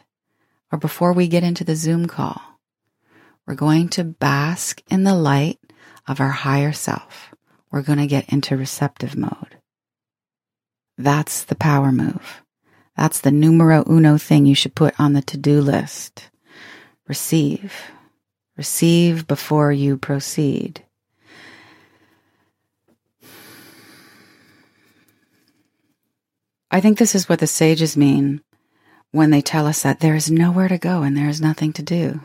or 0.72 0.78
before 0.78 1.13
we 1.13 1.28
get 1.28 1.44
into 1.44 1.63
the 1.63 1.75
Zoom 1.75 2.08
call. 2.08 2.42
We're 3.48 3.56
going 3.56 3.90
to 3.90 4.04
bask 4.04 4.82
in 4.90 5.04
the 5.04 5.16
light 5.16 5.60
of 6.08 6.20
our 6.20 6.30
higher 6.30 6.74
self. 6.74 7.34
We're 7.72 7.82
going 7.82 8.00
to 8.00 8.08
get 8.08 8.32
into 8.32 8.58
receptive 8.58 9.16
mode. 9.16 9.58
That's 10.98 11.44
the 11.44 11.56
power 11.56 11.92
move. 11.92 12.44
That's 12.98 13.22
the 13.22 13.32
numero 13.32 13.84
uno 13.90 14.18
thing 14.18 14.46
you 14.46 14.56
should 14.56 14.75
put 14.75 15.00
on 15.00 15.13
the 15.13 15.22
to 15.24 15.38
do 15.38 15.62
list. 15.62 16.30
Receive. 17.12 17.91
Receive 18.56 19.27
before 19.27 19.70
you 19.70 19.98
proceed. 19.98 20.86
I 26.72 26.80
think 26.80 26.98
this 26.98 27.13
is 27.13 27.27
what 27.27 27.39
the 27.39 27.48
sages 27.48 27.98
mean 27.98 28.39
when 29.12 29.30
they 29.30 29.41
tell 29.41 29.68
us 29.68 29.82
that 29.82 30.00
there 30.00 30.15
is 30.15 30.32
nowhere 30.32 30.70
to 30.70 30.77
go 30.77 31.03
and 31.03 31.18
there 31.18 31.27
is 31.27 31.41
nothing 31.41 31.74
to 31.74 31.84
do. 31.84 32.22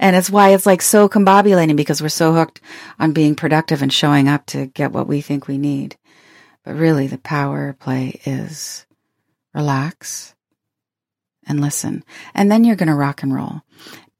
And 0.00 0.16
it's 0.16 0.30
why 0.30 0.54
it's 0.54 0.64
like 0.64 0.80
so 0.80 1.06
combobulating 1.06 1.76
because 1.76 2.00
we're 2.00 2.08
so 2.08 2.32
hooked 2.32 2.62
on 2.98 3.12
being 3.12 3.34
productive 3.34 3.82
and 3.82 3.92
showing 3.92 4.26
up 4.26 4.46
to 4.46 4.68
get 4.68 4.90
what 4.90 5.06
we 5.06 5.20
think 5.20 5.46
we 5.46 5.58
need. 5.58 5.96
But 6.64 6.76
really, 6.76 7.08
the 7.08 7.18
power 7.18 7.76
play 7.78 8.22
is 8.24 8.86
relax 9.52 10.34
and 11.46 11.60
listen. 11.60 12.04
And 12.34 12.50
then 12.50 12.64
you're 12.64 12.76
going 12.76 12.88
to 12.88 12.94
rock 12.94 13.22
and 13.22 13.34
roll. 13.34 13.62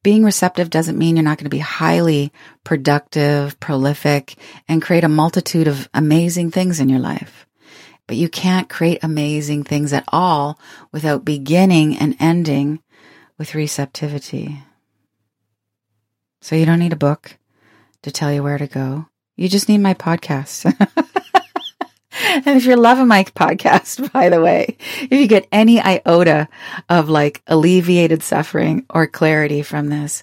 Being 0.02 0.24
receptive 0.24 0.70
doesn't 0.70 0.98
mean 0.98 1.16
you're 1.16 1.24
not 1.24 1.38
going 1.38 1.46
to 1.46 1.50
be 1.50 1.58
highly 1.58 2.32
productive, 2.62 3.58
prolific, 3.58 4.36
and 4.68 4.80
create 4.80 5.02
a 5.02 5.08
multitude 5.08 5.66
of 5.66 5.88
amazing 5.92 6.52
things 6.52 6.78
in 6.78 6.88
your 6.88 7.00
life. 7.00 7.46
But 8.06 8.16
you 8.16 8.28
can't 8.28 8.68
create 8.68 9.02
amazing 9.02 9.64
things 9.64 9.92
at 9.92 10.04
all 10.08 10.60
without 10.92 11.24
beginning 11.24 11.98
and 11.98 12.14
ending 12.20 12.80
with 13.36 13.56
receptivity. 13.56 14.62
So 16.40 16.54
you 16.54 16.66
don't 16.66 16.78
need 16.78 16.92
a 16.92 16.96
book 16.96 17.36
to 18.02 18.12
tell 18.12 18.32
you 18.32 18.44
where 18.44 18.58
to 18.58 18.68
go. 18.68 19.06
You 19.34 19.48
just 19.48 19.68
need 19.68 19.78
my 19.78 19.94
podcast. 19.94 20.72
and 22.44 22.46
if 22.56 22.64
you're 22.64 22.76
loving 22.76 23.08
my 23.08 23.24
podcast, 23.24 24.12
by 24.12 24.28
the 24.28 24.40
way, 24.40 24.76
if 24.78 25.12
you 25.12 25.26
get 25.26 25.48
any 25.50 25.80
iota 25.80 26.48
of 26.88 27.08
like 27.08 27.42
alleviated 27.46 28.22
suffering 28.22 28.84
or 28.90 29.06
clarity 29.06 29.62
from 29.62 29.88
this, 29.88 30.22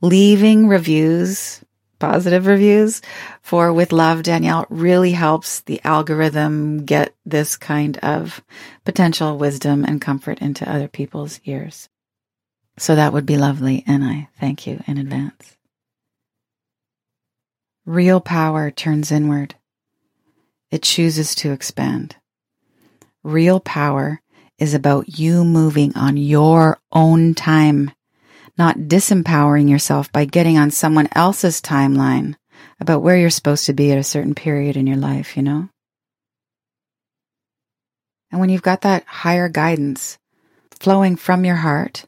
leaving 0.00 0.68
reviews, 0.68 1.64
positive 1.98 2.46
reviews 2.46 3.00
for 3.40 3.72
With 3.72 3.92
Love 3.92 4.22
Danielle 4.22 4.66
really 4.68 5.12
helps 5.12 5.60
the 5.60 5.80
algorithm 5.84 6.84
get 6.84 7.14
this 7.24 7.56
kind 7.56 7.96
of 7.98 8.42
potential 8.84 9.38
wisdom 9.38 9.84
and 9.84 10.00
comfort 10.00 10.40
into 10.40 10.70
other 10.70 10.88
people's 10.88 11.40
ears. 11.44 11.88
So 12.76 12.96
that 12.96 13.12
would 13.12 13.24
be 13.24 13.38
lovely, 13.38 13.84
and 13.86 14.02
I 14.04 14.28
thank 14.40 14.66
you 14.66 14.82
in 14.86 14.98
advance. 14.98 15.56
Real 17.86 18.20
power 18.20 18.70
turns 18.70 19.12
inward 19.12 19.54
it 20.74 20.82
chooses 20.82 21.36
to 21.36 21.52
expand. 21.52 22.16
Real 23.22 23.60
power 23.60 24.20
is 24.58 24.74
about 24.74 25.20
you 25.20 25.44
moving 25.44 25.96
on 25.96 26.16
your 26.16 26.80
own 26.90 27.32
time, 27.32 27.92
not 28.58 28.76
disempowering 28.76 29.70
yourself 29.70 30.10
by 30.10 30.24
getting 30.24 30.58
on 30.58 30.72
someone 30.72 31.08
else's 31.12 31.60
timeline 31.60 32.34
about 32.80 33.02
where 33.02 33.16
you're 33.16 33.30
supposed 33.30 33.66
to 33.66 33.72
be 33.72 33.92
at 33.92 33.98
a 33.98 34.02
certain 34.02 34.34
period 34.34 34.76
in 34.76 34.88
your 34.88 34.96
life, 34.96 35.36
you 35.36 35.44
know? 35.44 35.68
And 38.32 38.40
when 38.40 38.48
you've 38.48 38.60
got 38.60 38.80
that 38.80 39.04
higher 39.04 39.48
guidance 39.48 40.18
flowing 40.80 41.14
from 41.14 41.44
your 41.44 41.54
heart 41.54 42.04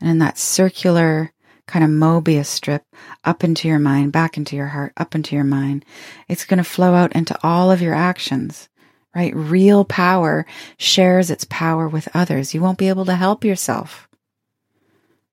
and 0.00 0.08
in 0.08 0.18
that 0.20 0.38
circular 0.38 1.32
kind 1.66 1.84
of 1.84 1.90
Mobius 1.90 2.46
strip 2.46 2.84
up 3.24 3.42
into 3.42 3.68
your 3.68 3.78
mind, 3.78 4.12
back 4.12 4.36
into 4.36 4.56
your 4.56 4.68
heart, 4.68 4.92
up 4.96 5.14
into 5.14 5.34
your 5.34 5.44
mind. 5.44 5.84
It's 6.28 6.44
going 6.44 6.58
to 6.58 6.64
flow 6.64 6.94
out 6.94 7.14
into 7.14 7.36
all 7.42 7.70
of 7.70 7.82
your 7.82 7.94
actions, 7.94 8.68
right? 9.14 9.34
Real 9.34 9.84
power 9.84 10.46
shares 10.78 11.30
its 11.30 11.44
power 11.48 11.88
with 11.88 12.08
others. 12.14 12.54
You 12.54 12.60
won't 12.60 12.78
be 12.78 12.88
able 12.88 13.04
to 13.06 13.16
help 13.16 13.44
yourself. 13.44 14.08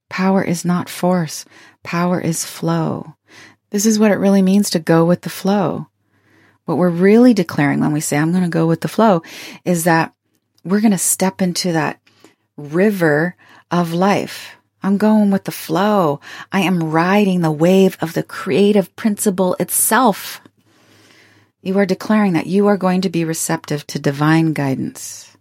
Power 0.09 0.43
is 0.43 0.65
not 0.65 0.89
force. 0.89 1.45
Power 1.83 2.19
is 2.19 2.45
flow. 2.45 3.15
This 3.69 3.85
is 3.85 3.97
what 3.97 4.11
it 4.11 4.19
really 4.19 4.41
means 4.41 4.69
to 4.71 4.79
go 4.79 5.05
with 5.05 5.21
the 5.21 5.29
flow. 5.29 5.87
What 6.65 6.77
we're 6.77 6.89
really 6.89 7.33
declaring 7.33 7.79
when 7.79 7.91
we 7.91 7.99
say, 7.99 8.17
I'm 8.17 8.31
going 8.31 8.43
to 8.43 8.49
go 8.49 8.67
with 8.67 8.81
the 8.81 8.87
flow 8.87 9.21
is 9.65 9.83
that 9.83 10.13
we're 10.63 10.81
going 10.81 10.91
to 10.91 10.97
step 10.97 11.41
into 11.41 11.73
that 11.73 11.99
river 12.55 13.35
of 13.69 13.93
life 13.93 14.55
I'm 14.83 14.97
going 14.97 15.31
with 15.31 15.45
the 15.45 15.51
flow. 15.51 16.19
I 16.51 16.59
am 16.61 16.91
riding 16.91 17.39
the 17.39 17.51
wave 17.51 17.97
of 18.01 18.13
the 18.13 18.21
creative 18.21 18.93
principle 18.97 19.55
itself. 19.55 20.41
You 21.61 21.79
are 21.79 21.85
declaring 21.85 22.33
that 22.33 22.47
you 22.47 22.67
are 22.67 22.75
going 22.75 23.01
to 23.01 23.09
be 23.09 23.23
receptive 23.23 23.87
to 23.87 23.99
divine 23.99 24.51
guidance. 24.51 25.35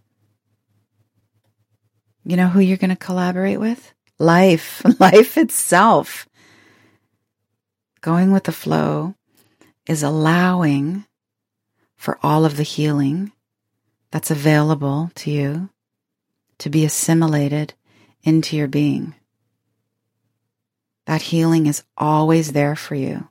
You 2.24 2.36
know 2.36 2.46
who 2.46 2.60
you're 2.60 2.76
going 2.76 2.90
to 2.90 2.96
collaborate 2.96 3.58
with? 3.58 3.92
Life, 4.20 4.82
life 5.00 5.36
itself. 5.36 6.28
Going 8.00 8.30
with 8.32 8.44
the 8.44 8.52
flow 8.52 9.16
is 9.88 10.04
allowing 10.04 11.04
for 11.96 12.18
all 12.22 12.44
of 12.44 12.56
the 12.56 12.62
healing 12.62 13.32
that's 14.12 14.30
available 14.30 15.10
to 15.16 15.30
you 15.32 15.70
to 16.58 16.70
be 16.70 16.84
assimilated 16.84 17.74
into 18.22 18.56
your 18.56 18.68
being. 18.68 19.16
That 21.06 21.22
healing 21.22 21.66
is 21.66 21.82
always 21.96 22.52
there 22.52 22.76
for 22.76 22.94
you. 22.94 23.28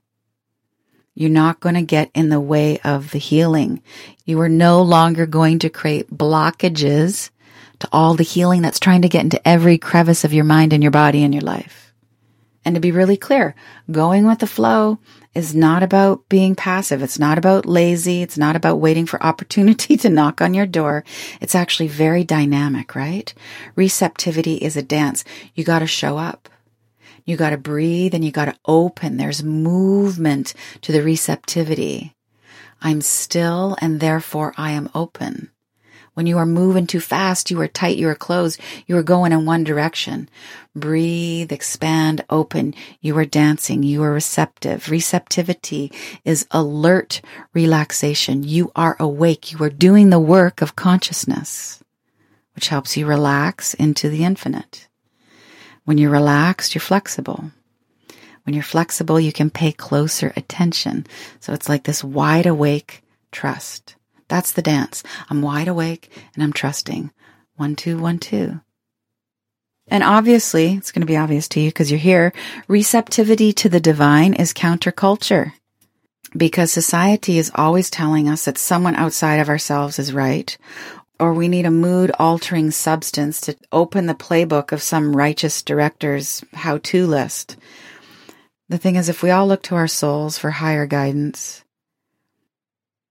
You're 1.13 1.29
not 1.29 1.59
going 1.59 1.75
to 1.75 1.81
get 1.81 2.09
in 2.13 2.29
the 2.29 2.39
way 2.39 2.79
of 2.79 3.11
the 3.11 3.19
healing. 3.19 3.81
You 4.25 4.39
are 4.41 4.49
no 4.49 4.81
longer 4.81 5.25
going 5.25 5.59
to 5.59 5.69
create 5.69 6.09
blockages 6.09 7.29
to 7.79 7.89
all 7.91 8.13
the 8.13 8.23
healing 8.23 8.61
that's 8.61 8.79
trying 8.79 9.01
to 9.01 9.09
get 9.09 9.23
into 9.23 9.45
every 9.47 9.77
crevice 9.77 10.23
of 10.23 10.33
your 10.33 10.45
mind 10.45 10.71
and 10.71 10.81
your 10.81 10.91
body 10.91 11.23
and 11.23 11.33
your 11.33 11.41
life. 11.43 11.93
And 12.63 12.75
to 12.75 12.81
be 12.81 12.91
really 12.91 13.17
clear, 13.17 13.55
going 13.89 14.25
with 14.25 14.39
the 14.39 14.47
flow 14.47 14.99
is 15.33 15.55
not 15.55 15.81
about 15.81 16.27
being 16.29 16.55
passive. 16.55 17.01
It's 17.01 17.17
not 17.17 17.37
about 17.37 17.65
lazy. 17.65 18.21
It's 18.21 18.37
not 18.37 18.55
about 18.55 18.79
waiting 18.79 19.05
for 19.05 19.21
opportunity 19.23 19.97
to 19.97 20.09
knock 20.09 20.41
on 20.41 20.53
your 20.53 20.67
door. 20.67 21.03
It's 21.41 21.55
actually 21.55 21.87
very 21.87 22.23
dynamic, 22.23 22.95
right? 22.95 23.33
Receptivity 23.75 24.55
is 24.55 24.77
a 24.77 24.83
dance. 24.83 25.23
You 25.55 25.63
got 25.63 25.79
to 25.79 25.87
show 25.87 26.17
up. 26.17 26.49
You 27.25 27.37
got 27.37 27.51
to 27.51 27.57
breathe 27.57 28.13
and 28.13 28.23
you 28.23 28.31
got 28.31 28.45
to 28.45 28.57
open. 28.65 29.17
There's 29.17 29.43
movement 29.43 30.53
to 30.81 30.91
the 30.91 31.03
receptivity. 31.03 32.15
I'm 32.81 33.01
still 33.01 33.77
and 33.81 33.99
therefore 33.99 34.53
I 34.57 34.71
am 34.71 34.89
open. 34.95 35.51
When 36.13 36.25
you 36.25 36.37
are 36.39 36.45
moving 36.45 36.87
too 36.87 36.99
fast, 36.99 37.49
you 37.51 37.61
are 37.61 37.69
tight, 37.69 37.95
you 37.95 38.09
are 38.09 38.15
closed, 38.15 38.59
you 38.85 38.97
are 38.97 39.03
going 39.03 39.31
in 39.31 39.45
one 39.45 39.63
direction. 39.63 40.29
Breathe, 40.75 41.53
expand, 41.53 42.25
open. 42.29 42.75
You 42.99 43.17
are 43.17 43.25
dancing, 43.25 43.81
you 43.81 44.03
are 44.03 44.11
receptive. 44.11 44.89
Receptivity 44.89 45.89
is 46.25 46.47
alert 46.51 47.21
relaxation. 47.53 48.43
You 48.43 48.73
are 48.75 48.97
awake, 48.99 49.53
you 49.53 49.63
are 49.63 49.69
doing 49.69 50.09
the 50.09 50.19
work 50.19 50.61
of 50.61 50.75
consciousness, 50.75 51.81
which 52.55 52.67
helps 52.67 52.97
you 52.97 53.05
relax 53.05 53.73
into 53.73 54.09
the 54.09 54.25
infinite. 54.25 54.89
When 55.85 55.97
you're 55.97 56.11
relaxed, 56.11 56.75
you're 56.75 56.81
flexible. 56.81 57.51
When 58.43 58.53
you're 58.53 58.63
flexible, 58.63 59.19
you 59.19 59.31
can 59.31 59.49
pay 59.49 59.71
closer 59.71 60.33
attention. 60.35 61.05
So 61.39 61.53
it's 61.53 61.69
like 61.69 61.83
this 61.83 62.03
wide 62.03 62.45
awake 62.45 63.03
trust. 63.31 63.95
That's 64.27 64.53
the 64.53 64.61
dance. 64.61 65.03
I'm 65.29 65.41
wide 65.41 65.67
awake 65.67 66.09
and 66.33 66.43
I'm 66.43 66.53
trusting. 66.53 67.11
One, 67.55 67.75
two, 67.75 67.99
one, 67.99 68.17
two. 68.17 68.61
And 69.87 70.03
obviously, 70.03 70.73
it's 70.73 70.91
going 70.91 71.01
to 71.01 71.07
be 71.07 71.17
obvious 71.17 71.47
to 71.49 71.59
you 71.59 71.69
because 71.69 71.91
you're 71.91 71.99
here. 71.99 72.33
Receptivity 72.67 73.51
to 73.53 73.69
the 73.69 73.79
divine 73.79 74.33
is 74.33 74.53
counterculture 74.53 75.51
because 76.35 76.71
society 76.71 77.37
is 77.37 77.51
always 77.55 77.89
telling 77.89 78.29
us 78.29 78.45
that 78.45 78.57
someone 78.57 78.95
outside 78.95 79.39
of 79.41 79.49
ourselves 79.49 79.99
is 79.99 80.13
right 80.13 80.57
or 81.21 81.35
we 81.35 81.47
need 81.47 81.67
a 81.67 81.71
mood 81.71 82.11
altering 82.17 82.71
substance 82.71 83.41
to 83.41 83.55
open 83.71 84.07
the 84.07 84.15
playbook 84.15 84.71
of 84.71 84.81
some 84.81 85.15
righteous 85.15 85.61
director's 85.61 86.43
how 86.51 86.79
to 86.79 87.05
list. 87.05 87.57
The 88.69 88.79
thing 88.79 88.95
is, 88.95 89.07
if 89.07 89.21
we 89.21 89.29
all 89.29 89.45
look 89.45 89.61
to 89.63 89.75
our 89.75 89.87
souls 89.87 90.39
for 90.39 90.49
higher 90.49 90.87
guidance, 90.87 91.63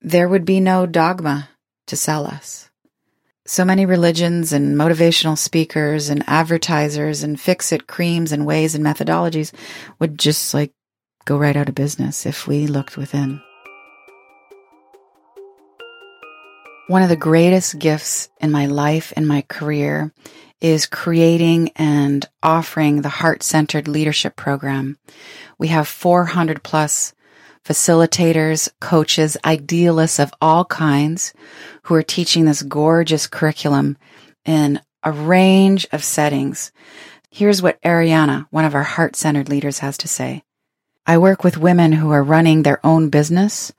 there 0.02 0.28
would 0.28 0.44
be 0.44 0.58
no 0.58 0.86
dogma 0.86 1.50
to 1.86 1.96
sell 1.96 2.26
us. 2.26 2.68
So 3.46 3.64
many 3.64 3.86
religions 3.86 4.52
and 4.52 4.76
motivational 4.76 5.38
speakers 5.38 6.08
and 6.08 6.24
advertisers 6.26 7.22
and 7.22 7.40
fix 7.40 7.70
it 7.70 7.86
creams 7.86 8.32
and 8.32 8.44
ways 8.44 8.74
and 8.74 8.84
methodologies 8.84 9.52
would 10.00 10.18
just 10.18 10.52
like 10.52 10.72
go 11.26 11.38
right 11.38 11.56
out 11.56 11.68
of 11.68 11.76
business 11.76 12.26
if 12.26 12.48
we 12.48 12.66
looked 12.66 12.96
within. 12.96 13.40
One 16.90 17.04
of 17.04 17.08
the 17.08 17.14
greatest 17.14 17.78
gifts 17.78 18.30
in 18.40 18.50
my 18.50 18.66
life 18.66 19.12
and 19.14 19.24
my 19.28 19.42
career 19.42 20.12
is 20.60 20.86
creating 20.86 21.70
and 21.76 22.28
offering 22.42 23.02
the 23.02 23.08
heart 23.08 23.44
centered 23.44 23.86
leadership 23.86 24.34
program. 24.34 24.98
We 25.56 25.68
have 25.68 25.86
400 25.86 26.64
plus 26.64 27.14
facilitators, 27.64 28.68
coaches, 28.80 29.36
idealists 29.44 30.18
of 30.18 30.34
all 30.40 30.64
kinds 30.64 31.32
who 31.84 31.94
are 31.94 32.02
teaching 32.02 32.44
this 32.44 32.62
gorgeous 32.62 33.28
curriculum 33.28 33.96
in 34.44 34.80
a 35.04 35.12
range 35.12 35.86
of 35.92 36.02
settings. 36.02 36.72
Here's 37.30 37.62
what 37.62 37.80
Ariana, 37.82 38.48
one 38.50 38.64
of 38.64 38.74
our 38.74 38.82
heart 38.82 39.14
centered 39.14 39.48
leaders, 39.48 39.78
has 39.78 39.96
to 39.98 40.08
say. 40.08 40.42
I 41.06 41.18
work 41.18 41.44
with 41.44 41.56
women 41.56 41.92
who 41.92 42.10
are 42.10 42.24
running 42.24 42.64
their 42.64 42.84
own 42.84 43.10
business 43.10 43.72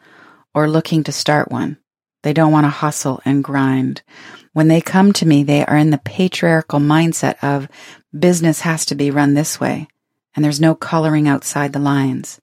or 0.55 0.69
looking 0.69 1.03
to 1.03 1.11
start 1.11 1.51
one. 1.51 1.80
They 2.23 2.33
don't 2.33 2.51
want 2.51 2.65
to 2.65 2.69
hustle 2.69 3.21
and 3.25 3.43
grind. 3.43 4.01
When 4.53 4.67
they 4.67 4.81
come 4.81 5.13
to 5.13 5.25
me, 5.25 5.43
they 5.43 5.65
are 5.65 5.77
in 5.77 5.89
the 5.89 5.97
patriarchal 5.97 6.79
mindset 6.79 7.35
of 7.41 7.67
business 8.17 8.61
has 8.61 8.85
to 8.87 8.95
be 8.95 9.09
run 9.09 9.33
this 9.33 9.59
way, 9.59 9.87
and 10.35 10.43
there's 10.43 10.59
no 10.59 10.75
coloring 10.75 11.27
outside 11.27 11.73
the 11.73 11.79
lines. 11.79 12.39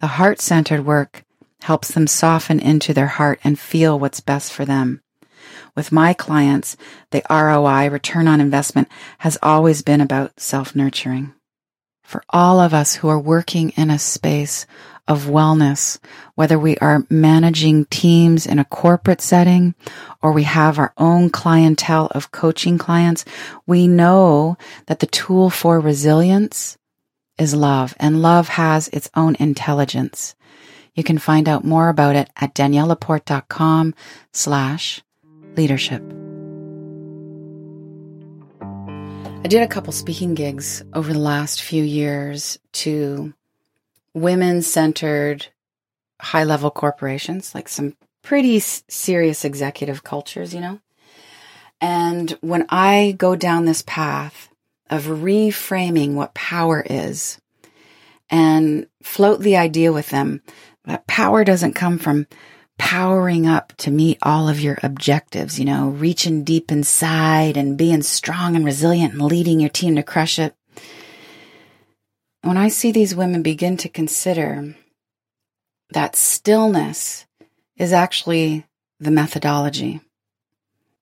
The 0.00 0.06
heart 0.06 0.40
centered 0.40 0.84
work 0.84 1.24
helps 1.62 1.90
them 1.90 2.06
soften 2.06 2.60
into 2.60 2.94
their 2.94 3.06
heart 3.06 3.40
and 3.42 3.58
feel 3.58 3.98
what's 3.98 4.20
best 4.20 4.52
for 4.52 4.64
them. 4.64 5.02
With 5.74 5.92
my 5.92 6.12
clients, 6.12 6.76
the 7.10 7.22
ROI, 7.28 7.90
return 7.90 8.28
on 8.28 8.40
investment, 8.40 8.88
has 9.18 9.38
always 9.42 9.82
been 9.82 10.00
about 10.00 10.40
self 10.40 10.74
nurturing. 10.74 11.34
For 12.02 12.22
all 12.30 12.60
of 12.60 12.72
us 12.72 12.96
who 12.96 13.08
are 13.08 13.18
working 13.18 13.70
in 13.70 13.90
a 13.90 13.98
space 13.98 14.66
of 15.08 15.24
wellness, 15.24 15.98
whether 16.34 16.58
we 16.58 16.76
are 16.76 17.04
managing 17.10 17.86
teams 17.86 18.46
in 18.46 18.58
a 18.58 18.64
corporate 18.64 19.22
setting 19.22 19.74
or 20.22 20.32
we 20.32 20.42
have 20.44 20.78
our 20.78 20.92
own 20.98 21.30
clientele 21.30 22.08
of 22.12 22.30
coaching 22.30 22.78
clients, 22.78 23.24
we 23.66 23.88
know 23.88 24.56
that 24.86 25.00
the 25.00 25.06
tool 25.06 25.50
for 25.50 25.80
resilience 25.80 26.76
is 27.38 27.54
love 27.54 27.94
and 27.98 28.20
love 28.22 28.48
has 28.48 28.88
its 28.88 29.10
own 29.16 29.34
intelligence. 29.40 30.34
You 30.94 31.04
can 31.04 31.18
find 31.18 31.48
out 31.48 31.64
more 31.64 31.88
about 31.88 32.16
it 32.16 32.28
at 32.36 32.54
daniellelaporte.com 32.54 33.94
slash 34.32 35.00
leadership. 35.56 36.02
I 39.44 39.46
did 39.48 39.62
a 39.62 39.68
couple 39.68 39.92
speaking 39.92 40.34
gigs 40.34 40.82
over 40.92 41.12
the 41.12 41.18
last 41.20 41.62
few 41.62 41.84
years 41.84 42.58
to 42.72 43.32
women 44.20 44.62
centered 44.62 45.46
high 46.20 46.44
level 46.44 46.70
corporations, 46.70 47.54
like 47.54 47.68
some 47.68 47.96
pretty 48.22 48.60
serious 48.60 49.44
executive 49.44 50.04
cultures, 50.04 50.54
you 50.54 50.60
know? 50.60 50.80
And 51.80 52.36
when 52.40 52.66
I 52.68 53.14
go 53.16 53.36
down 53.36 53.64
this 53.64 53.82
path 53.86 54.48
of 54.90 55.04
reframing 55.04 56.14
what 56.14 56.34
power 56.34 56.84
is 56.88 57.40
and 58.30 58.86
float 59.02 59.40
the 59.40 59.56
idea 59.56 59.92
with 59.92 60.10
them 60.10 60.42
that 60.84 61.06
power 61.06 61.44
doesn't 61.44 61.74
come 61.74 61.98
from 61.98 62.26
powering 62.78 63.46
up 63.46 63.72
to 63.76 63.90
meet 63.90 64.18
all 64.22 64.48
of 64.48 64.60
your 64.60 64.78
objectives, 64.82 65.58
you 65.58 65.64
know, 65.64 65.88
reaching 65.88 66.44
deep 66.44 66.70
inside 66.70 67.56
and 67.56 67.76
being 67.76 68.02
strong 68.02 68.56
and 68.56 68.64
resilient 68.64 69.12
and 69.12 69.22
leading 69.22 69.60
your 69.60 69.68
team 69.68 69.96
to 69.96 70.02
crush 70.02 70.38
it. 70.38 70.54
When 72.48 72.56
I 72.56 72.68
see 72.68 72.92
these 72.92 73.14
women 73.14 73.42
begin 73.42 73.76
to 73.76 73.90
consider 73.90 74.74
that 75.90 76.16
stillness 76.16 77.26
is 77.76 77.92
actually 77.92 78.64
the 78.98 79.10
methodology, 79.10 80.00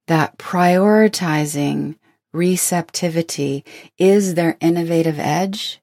that 0.09 0.39
prioritizing 0.39 1.99
receptivity 2.33 3.65
is 3.97 4.35
their 4.35 4.57
innovative 4.61 5.21
edge, 5.21 5.81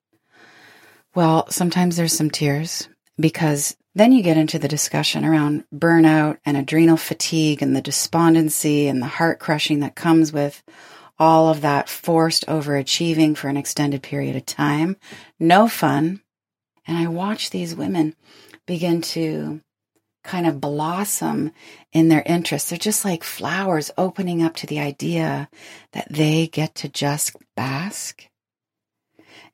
well, 1.15 1.49
sometimes 1.49 1.95
there's 1.95 2.11
some 2.11 2.29
tears 2.29 2.89
because 3.17 3.77
then 3.95 4.11
you 4.11 4.21
get 4.21 4.35
into 4.35 4.59
the 4.59 4.67
discussion 4.67 5.23
around 5.23 5.63
burnout 5.73 6.39
and 6.45 6.57
adrenal 6.57 6.97
fatigue 6.97 7.61
and 7.61 7.73
the 7.73 7.81
despondency 7.81 8.89
and 8.89 9.01
the 9.01 9.05
heart 9.07 9.39
crushing 9.39 9.79
that 9.79 9.95
comes 9.95 10.33
with 10.33 10.61
all 11.23 11.47
of 11.47 11.61
that 11.61 11.87
forced 11.87 12.45
overachieving 12.47 13.37
for 13.37 13.47
an 13.47 13.55
extended 13.55 14.03
period 14.03 14.35
of 14.35 14.45
time. 14.45 14.97
No 15.39 15.69
fun. 15.69 16.21
And 16.85 16.97
I 16.97 17.07
watch 17.07 17.49
these 17.49 17.73
women 17.73 18.13
begin 18.67 19.01
to 19.01 19.61
kind 20.25 20.45
of 20.45 20.59
blossom 20.59 21.53
in 21.93 22.09
their 22.09 22.23
interests. 22.25 22.69
They're 22.69 22.77
just 22.77 23.05
like 23.05 23.23
flowers 23.23 23.89
opening 23.97 24.43
up 24.43 24.53
to 24.57 24.67
the 24.67 24.81
idea 24.81 25.47
that 25.93 26.07
they 26.09 26.47
get 26.47 26.75
to 26.75 26.89
just 26.89 27.37
bask. 27.55 28.27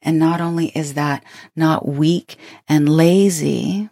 And 0.01 0.17
not 0.17 0.41
only 0.41 0.69
is 0.69 0.95
that 0.95 1.23
not 1.55 1.87
weak 1.87 2.37
and 2.67 2.89
lazy, 2.89 3.89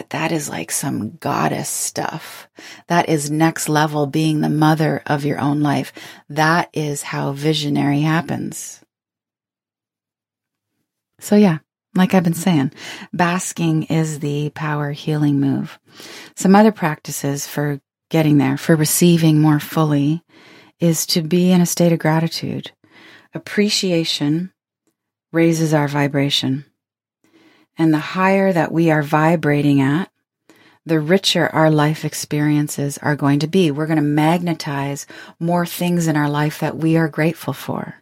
but 0.00 0.08
that 0.08 0.32
is 0.32 0.48
like 0.48 0.70
some 0.70 1.18
goddess 1.18 1.68
stuff. 1.68 2.48
That 2.86 3.10
is 3.10 3.30
next 3.30 3.68
level 3.68 4.06
being 4.06 4.40
the 4.40 4.48
mother 4.48 5.02
of 5.04 5.26
your 5.26 5.38
own 5.38 5.60
life. 5.60 5.92
That 6.30 6.70
is 6.72 7.02
how 7.02 7.32
visionary 7.32 8.00
happens. 8.00 8.80
So 11.18 11.36
yeah, 11.36 11.58
like 11.94 12.14
I've 12.14 12.24
been 12.24 12.32
saying, 12.32 12.72
basking 13.12 13.82
is 13.82 14.20
the 14.20 14.48
power 14.54 14.92
healing 14.92 15.38
move. 15.38 15.78
Some 16.34 16.56
other 16.56 16.72
practices 16.72 17.46
for 17.46 17.78
getting 18.08 18.38
there, 18.38 18.56
for 18.56 18.76
receiving 18.76 19.38
more 19.38 19.60
fully, 19.60 20.22
is 20.78 21.04
to 21.08 21.20
be 21.20 21.52
in 21.52 21.60
a 21.60 21.66
state 21.66 21.92
of 21.92 21.98
gratitude. 21.98 22.72
Appreciation 23.34 24.50
raises 25.30 25.74
our 25.74 25.88
vibration. 25.88 26.64
And 27.80 27.94
the 27.94 27.98
higher 27.98 28.52
that 28.52 28.72
we 28.72 28.90
are 28.90 29.02
vibrating 29.02 29.80
at, 29.80 30.10
the 30.84 31.00
richer 31.00 31.48
our 31.48 31.70
life 31.70 32.04
experiences 32.04 32.98
are 32.98 33.16
going 33.16 33.38
to 33.38 33.46
be. 33.46 33.70
We're 33.70 33.86
going 33.86 33.96
to 33.96 34.02
magnetize 34.02 35.06
more 35.38 35.64
things 35.64 36.06
in 36.06 36.14
our 36.14 36.28
life 36.28 36.58
that 36.58 36.76
we 36.76 36.98
are 36.98 37.08
grateful 37.08 37.54
for. 37.54 37.94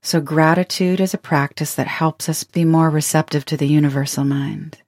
So 0.00 0.20
gratitude 0.20 1.00
is 1.00 1.12
a 1.12 1.18
practice 1.18 1.74
that 1.74 1.88
helps 1.88 2.28
us 2.28 2.44
be 2.44 2.64
more 2.64 2.88
receptive 2.88 3.44
to 3.46 3.56
the 3.56 3.66
universal 3.66 4.22
mind. 4.22 4.78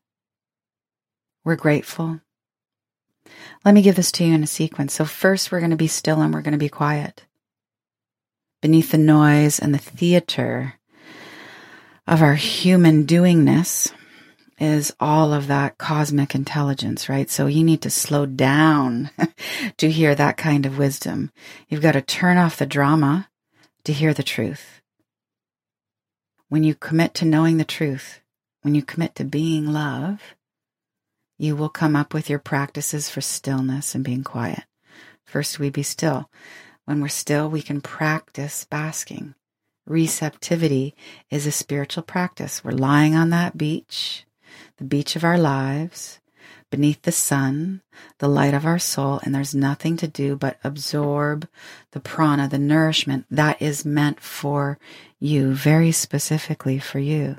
We're 1.45 1.57
grateful. 1.57 2.21
Let 3.65 3.75
me 3.75 3.83
give 3.83 3.97
this 3.97 4.13
to 4.13 4.25
you 4.25 4.35
in 4.35 4.45
a 4.45 4.47
sequence. 4.47 4.95
So 4.95 5.05
first 5.05 5.51
we're 5.51 5.59
going 5.59 5.71
to 5.73 5.77
be 5.77 5.89
still 5.89 6.23
and 6.23 6.33
we're 6.33 6.43
going 6.43 6.53
to 6.53 6.59
be 6.59 6.69
quiet. 6.69 7.25
Beneath 8.63 8.93
the 8.93 8.99
noise 8.99 9.59
and 9.59 9.75
the 9.75 9.79
theater 9.79 10.75
of 12.07 12.23
our 12.23 12.37
human 12.37 13.05
doingness 13.05 13.93
is 14.59 14.95
all 14.99 15.33
of 15.33 15.49
that 15.49 15.79
cosmic 15.79 16.35
intelligence, 16.35 17.09
right? 17.09 17.29
So 17.29 17.47
you 17.47 17.63
need 17.63 17.83
to 17.83 17.91
slow 17.91 18.27
down 18.27 19.11
to 19.77 19.91
hear 19.91 20.15
that 20.15 20.37
kind 20.37 20.65
of 20.65 20.79
wisdom. 20.79 21.31
You've 21.69 21.83
got 21.83 21.93
to 21.93 22.03
turn 22.03 22.39
off 22.39 22.57
the 22.57 22.67
drama 22.67 23.29
to 23.85 23.93
hear 23.93 24.15
the 24.15 24.23
truth. 24.23 24.81
When 26.49 26.65
you 26.65 26.75
commit 26.75 27.13
to 27.15 27.25
knowing 27.25 27.57
the 27.57 27.65
truth, 27.65 28.21
when 28.63 28.75
you 28.75 28.83
commit 28.83 29.15
to 29.17 29.25
being 29.25 29.73
love, 29.73 30.21
you 31.39 31.55
will 31.55 31.69
come 31.69 31.95
up 31.95 32.15
with 32.15 32.31
your 32.31 32.39
practices 32.39 33.11
for 33.11 33.21
stillness 33.21 33.95
and 33.95 34.05
being 34.05 34.25
quiet. 34.25 34.65
First, 35.25 35.59
we 35.59 35.71
be 35.71 35.83
still. 35.83 36.31
When 36.85 37.01
we're 37.01 37.09
still, 37.09 37.51
we 37.51 37.63
can 37.63 37.81
practice 37.81 38.65
basking. 38.65 39.35
Receptivity 39.87 40.95
is 41.31 41.47
a 41.47 41.53
spiritual 41.53 42.05
practice. 42.05 42.65
We're 42.65 42.73
lying 42.73 43.15
on 43.15 43.31
that 43.31 43.59
beach, 43.59 44.25
the 44.79 44.85
beach 44.85 45.17
of 45.17 45.25
our 45.25 45.39
lives, 45.39 46.21
beneath 46.71 47.03
the 47.03 47.13
sun, 47.13 47.83
the 48.19 48.29
light 48.29 48.55
of 48.55 48.67
our 48.67 48.79
soul, 48.79 49.21
and 49.23 49.35
there's 49.35 49.55
nothing 49.55 49.97
to 49.97 50.09
do 50.09 50.37
but 50.37 50.59
absorb 50.65 51.49
the 51.93 52.01
prana, 52.01 52.49
the 52.49 52.59
nourishment 52.59 53.27
that 53.31 53.61
is 53.61 53.85
meant 53.85 54.21
for 54.21 54.79
you, 55.19 55.55
very 55.55 55.93
specifically 55.93 56.79
for 56.79 56.99
you. 56.99 57.37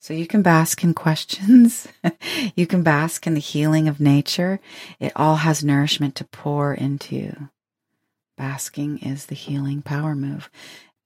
So 0.00 0.14
you 0.14 0.26
can 0.26 0.42
bask 0.42 0.84
in 0.84 0.94
questions. 0.94 1.88
you 2.54 2.66
can 2.66 2.82
bask 2.82 3.26
in 3.26 3.34
the 3.34 3.40
healing 3.40 3.88
of 3.88 4.00
nature. 4.00 4.60
It 5.00 5.12
all 5.16 5.36
has 5.36 5.64
nourishment 5.64 6.14
to 6.16 6.24
pour 6.24 6.72
into 6.72 7.16
you. 7.16 7.48
Basking 8.36 8.98
is 8.98 9.26
the 9.26 9.34
healing 9.34 9.82
power 9.82 10.14
move. 10.14 10.50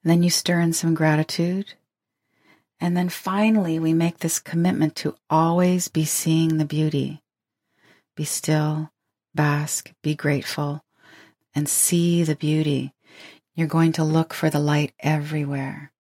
And 0.03 0.11
then 0.11 0.23
you 0.23 0.31
stir 0.31 0.61
in 0.61 0.73
some 0.73 0.95
gratitude. 0.95 1.75
And 2.81 2.97
then 2.97 3.11
finally, 3.11 3.79
we 3.79 3.93
make 3.93 4.19
this 4.19 4.39
commitment 4.39 4.97
to 4.97 5.15
always 5.29 5.89
be 5.89 6.05
seeing 6.05 6.57
the 6.57 6.65
beauty. 6.65 7.23
Be 8.17 8.25
still, 8.25 8.91
bask, 9.35 9.93
be 10.03 10.15
grateful, 10.15 10.83
and 11.55 11.69
see 11.69 12.23
the 12.23 12.37
beauty. 12.37 12.95
You're 13.55 13.69
going 13.69 13.93
to 13.93 14.05
look 14.05 14.33
for 14.33 14.49
the 14.49 14.61
light 14.61 14.93
everywhere. 15.01 15.93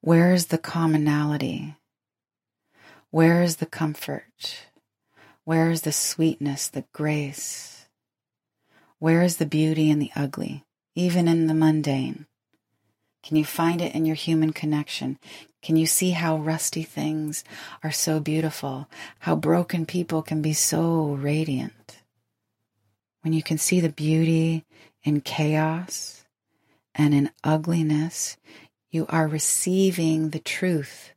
Where 0.00 0.34
is 0.34 0.46
the 0.46 0.58
commonality? 0.58 1.76
Where 3.10 3.42
is 3.42 3.56
the 3.56 3.66
comfort? 3.66 4.66
Where 5.44 5.70
is 5.70 5.82
the 5.82 5.92
sweetness, 5.92 6.68
the 6.68 6.84
grace? 6.92 7.86
Where 8.98 9.22
is 9.22 9.38
the 9.38 9.46
beauty 9.46 9.90
in 9.90 9.98
the 9.98 10.10
ugly, 10.14 10.64
even 10.94 11.28
in 11.28 11.46
the 11.46 11.54
mundane? 11.54 12.26
Can 13.22 13.36
you 13.36 13.44
find 13.44 13.80
it 13.80 13.94
in 13.94 14.04
your 14.04 14.16
human 14.16 14.52
connection? 14.52 15.18
Can 15.64 15.76
you 15.76 15.86
see 15.86 16.10
how 16.10 16.36
rusty 16.36 16.82
things 16.82 17.42
are 17.82 17.90
so 17.90 18.20
beautiful? 18.20 18.86
How 19.20 19.34
broken 19.34 19.86
people 19.86 20.20
can 20.20 20.42
be 20.42 20.52
so 20.52 21.14
radiant? 21.14 22.00
When 23.22 23.32
you 23.32 23.42
can 23.42 23.56
see 23.56 23.80
the 23.80 23.88
beauty 23.88 24.66
in 25.04 25.22
chaos 25.22 26.26
and 26.94 27.14
in 27.14 27.30
ugliness, 27.42 28.36
you 28.90 29.06
are 29.08 29.26
receiving 29.26 30.30
the 30.30 30.38
truth 30.38 31.14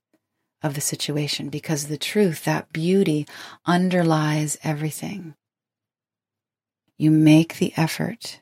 of 0.64 0.76
the 0.76 0.82
situation 0.82 1.50
because 1.50 1.88
the 1.88 1.98
truth, 1.98 2.46
that 2.46 2.72
beauty, 2.72 3.28
underlies 3.66 4.58
everything. 4.64 5.36
You 6.98 7.12
make 7.12 7.58
the 7.58 7.74
effort 7.76 8.40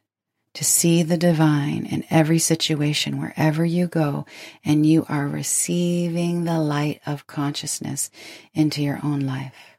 to 0.56 0.64
see 0.64 1.04
the 1.04 1.18
divine 1.18 1.86
in 1.86 2.04
every 2.10 2.40
situation, 2.40 3.20
wherever 3.20 3.64
you 3.64 3.88
go, 3.88 4.26
and 4.64 4.86
you 4.86 5.06
are 5.08 5.28
receiving 5.28 6.44
the 6.44 6.60
light 6.60 7.02
of 7.06 7.28
consciousness 7.28 8.10
into 8.54 8.82
your 8.82 9.00
own 9.04 9.22
life. 9.22 9.78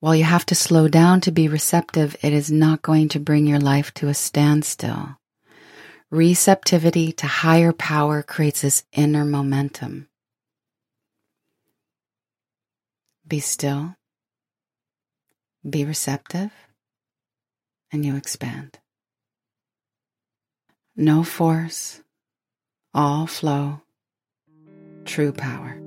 While 0.00 0.16
you 0.16 0.24
have 0.24 0.44
to 0.46 0.56
slow 0.56 0.88
down 0.88 1.20
to 1.22 1.30
be 1.30 1.46
receptive, 1.46 2.16
it 2.22 2.32
is 2.32 2.50
not 2.50 2.82
going 2.82 3.08
to 3.10 3.20
bring 3.20 3.46
your 3.46 3.60
life 3.60 3.94
to 3.94 4.08
a 4.08 4.14
standstill. 4.14 5.16
Receptivity 6.10 7.12
to 7.12 7.26
higher 7.26 7.72
power 7.72 8.22
creates 8.22 8.62
this 8.62 8.84
inner 8.92 9.24
momentum. 9.24 10.08
Be 13.26 13.38
still, 13.38 13.94
be 15.68 15.84
receptive, 15.84 16.50
and 17.92 18.04
you 18.04 18.16
expand. 18.16 18.81
No 20.96 21.24
force, 21.24 22.02
all 22.92 23.26
flow, 23.26 23.80
true 25.06 25.32
power. 25.32 25.78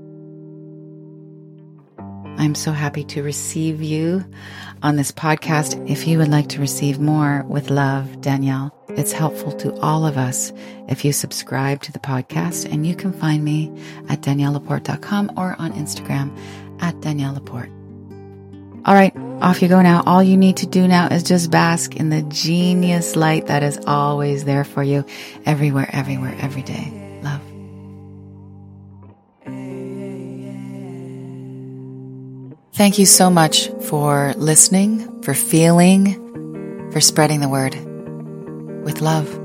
I'm 2.37 2.55
so 2.55 2.71
happy 2.71 3.03
to 3.05 3.21
receive 3.21 3.83
you 3.83 4.25
on 4.81 4.95
this 4.95 5.11
podcast. 5.11 5.89
If 5.89 6.07
you 6.07 6.17
would 6.17 6.27
like 6.29 6.49
to 6.49 6.59
receive 6.59 6.99
more 6.99 7.45
with 7.47 7.69
love, 7.69 8.19
Danielle, 8.21 8.75
it's 8.89 9.11
helpful 9.11 9.51
to 9.53 9.79
all 9.79 10.07
of 10.07 10.17
us 10.17 10.51
if 10.89 11.05
you 11.05 11.13
subscribe 11.13 11.83
to 11.83 11.91
the 11.91 11.99
podcast, 11.99 12.71
and 12.71 12.85
you 12.85 12.95
can 12.95 13.13
find 13.13 13.43
me 13.43 13.71
at 14.09 14.21
daniellelaporte.com 14.21 15.33
or 15.37 15.55
on 15.59 15.71
Instagram 15.73 16.35
at 16.81 16.99
Danielle 17.01 17.35
Laporte. 17.35 17.74
All 18.85 18.93
right, 18.93 19.15
off 19.41 19.63
you 19.63 19.67
go 19.67 19.81
now. 19.81 20.03
All 20.05 20.21
you 20.21 20.37
need 20.37 20.57
to 20.57 20.67
do 20.67 20.87
now 20.87 21.07
is 21.07 21.23
just 21.23 21.49
bask 21.49 21.95
in 21.95 22.09
the 22.09 22.21
genius 22.21 23.15
light 23.15 23.47
that 23.47 23.63
is 23.63 23.79
always 23.87 24.45
there 24.45 24.63
for 24.63 24.83
you 24.83 25.03
everywhere, 25.43 25.89
everywhere, 25.91 26.35
every 26.39 26.61
day. 26.61 27.19
Love. 27.23 27.41
Thank 32.73 32.99
you 32.99 33.07
so 33.07 33.31
much 33.31 33.69
for 33.85 34.33
listening, 34.37 35.23
for 35.23 35.33
feeling, 35.33 36.91
for 36.91 37.01
spreading 37.01 37.39
the 37.39 37.49
word 37.49 37.73
with 38.83 39.01
love. 39.01 39.44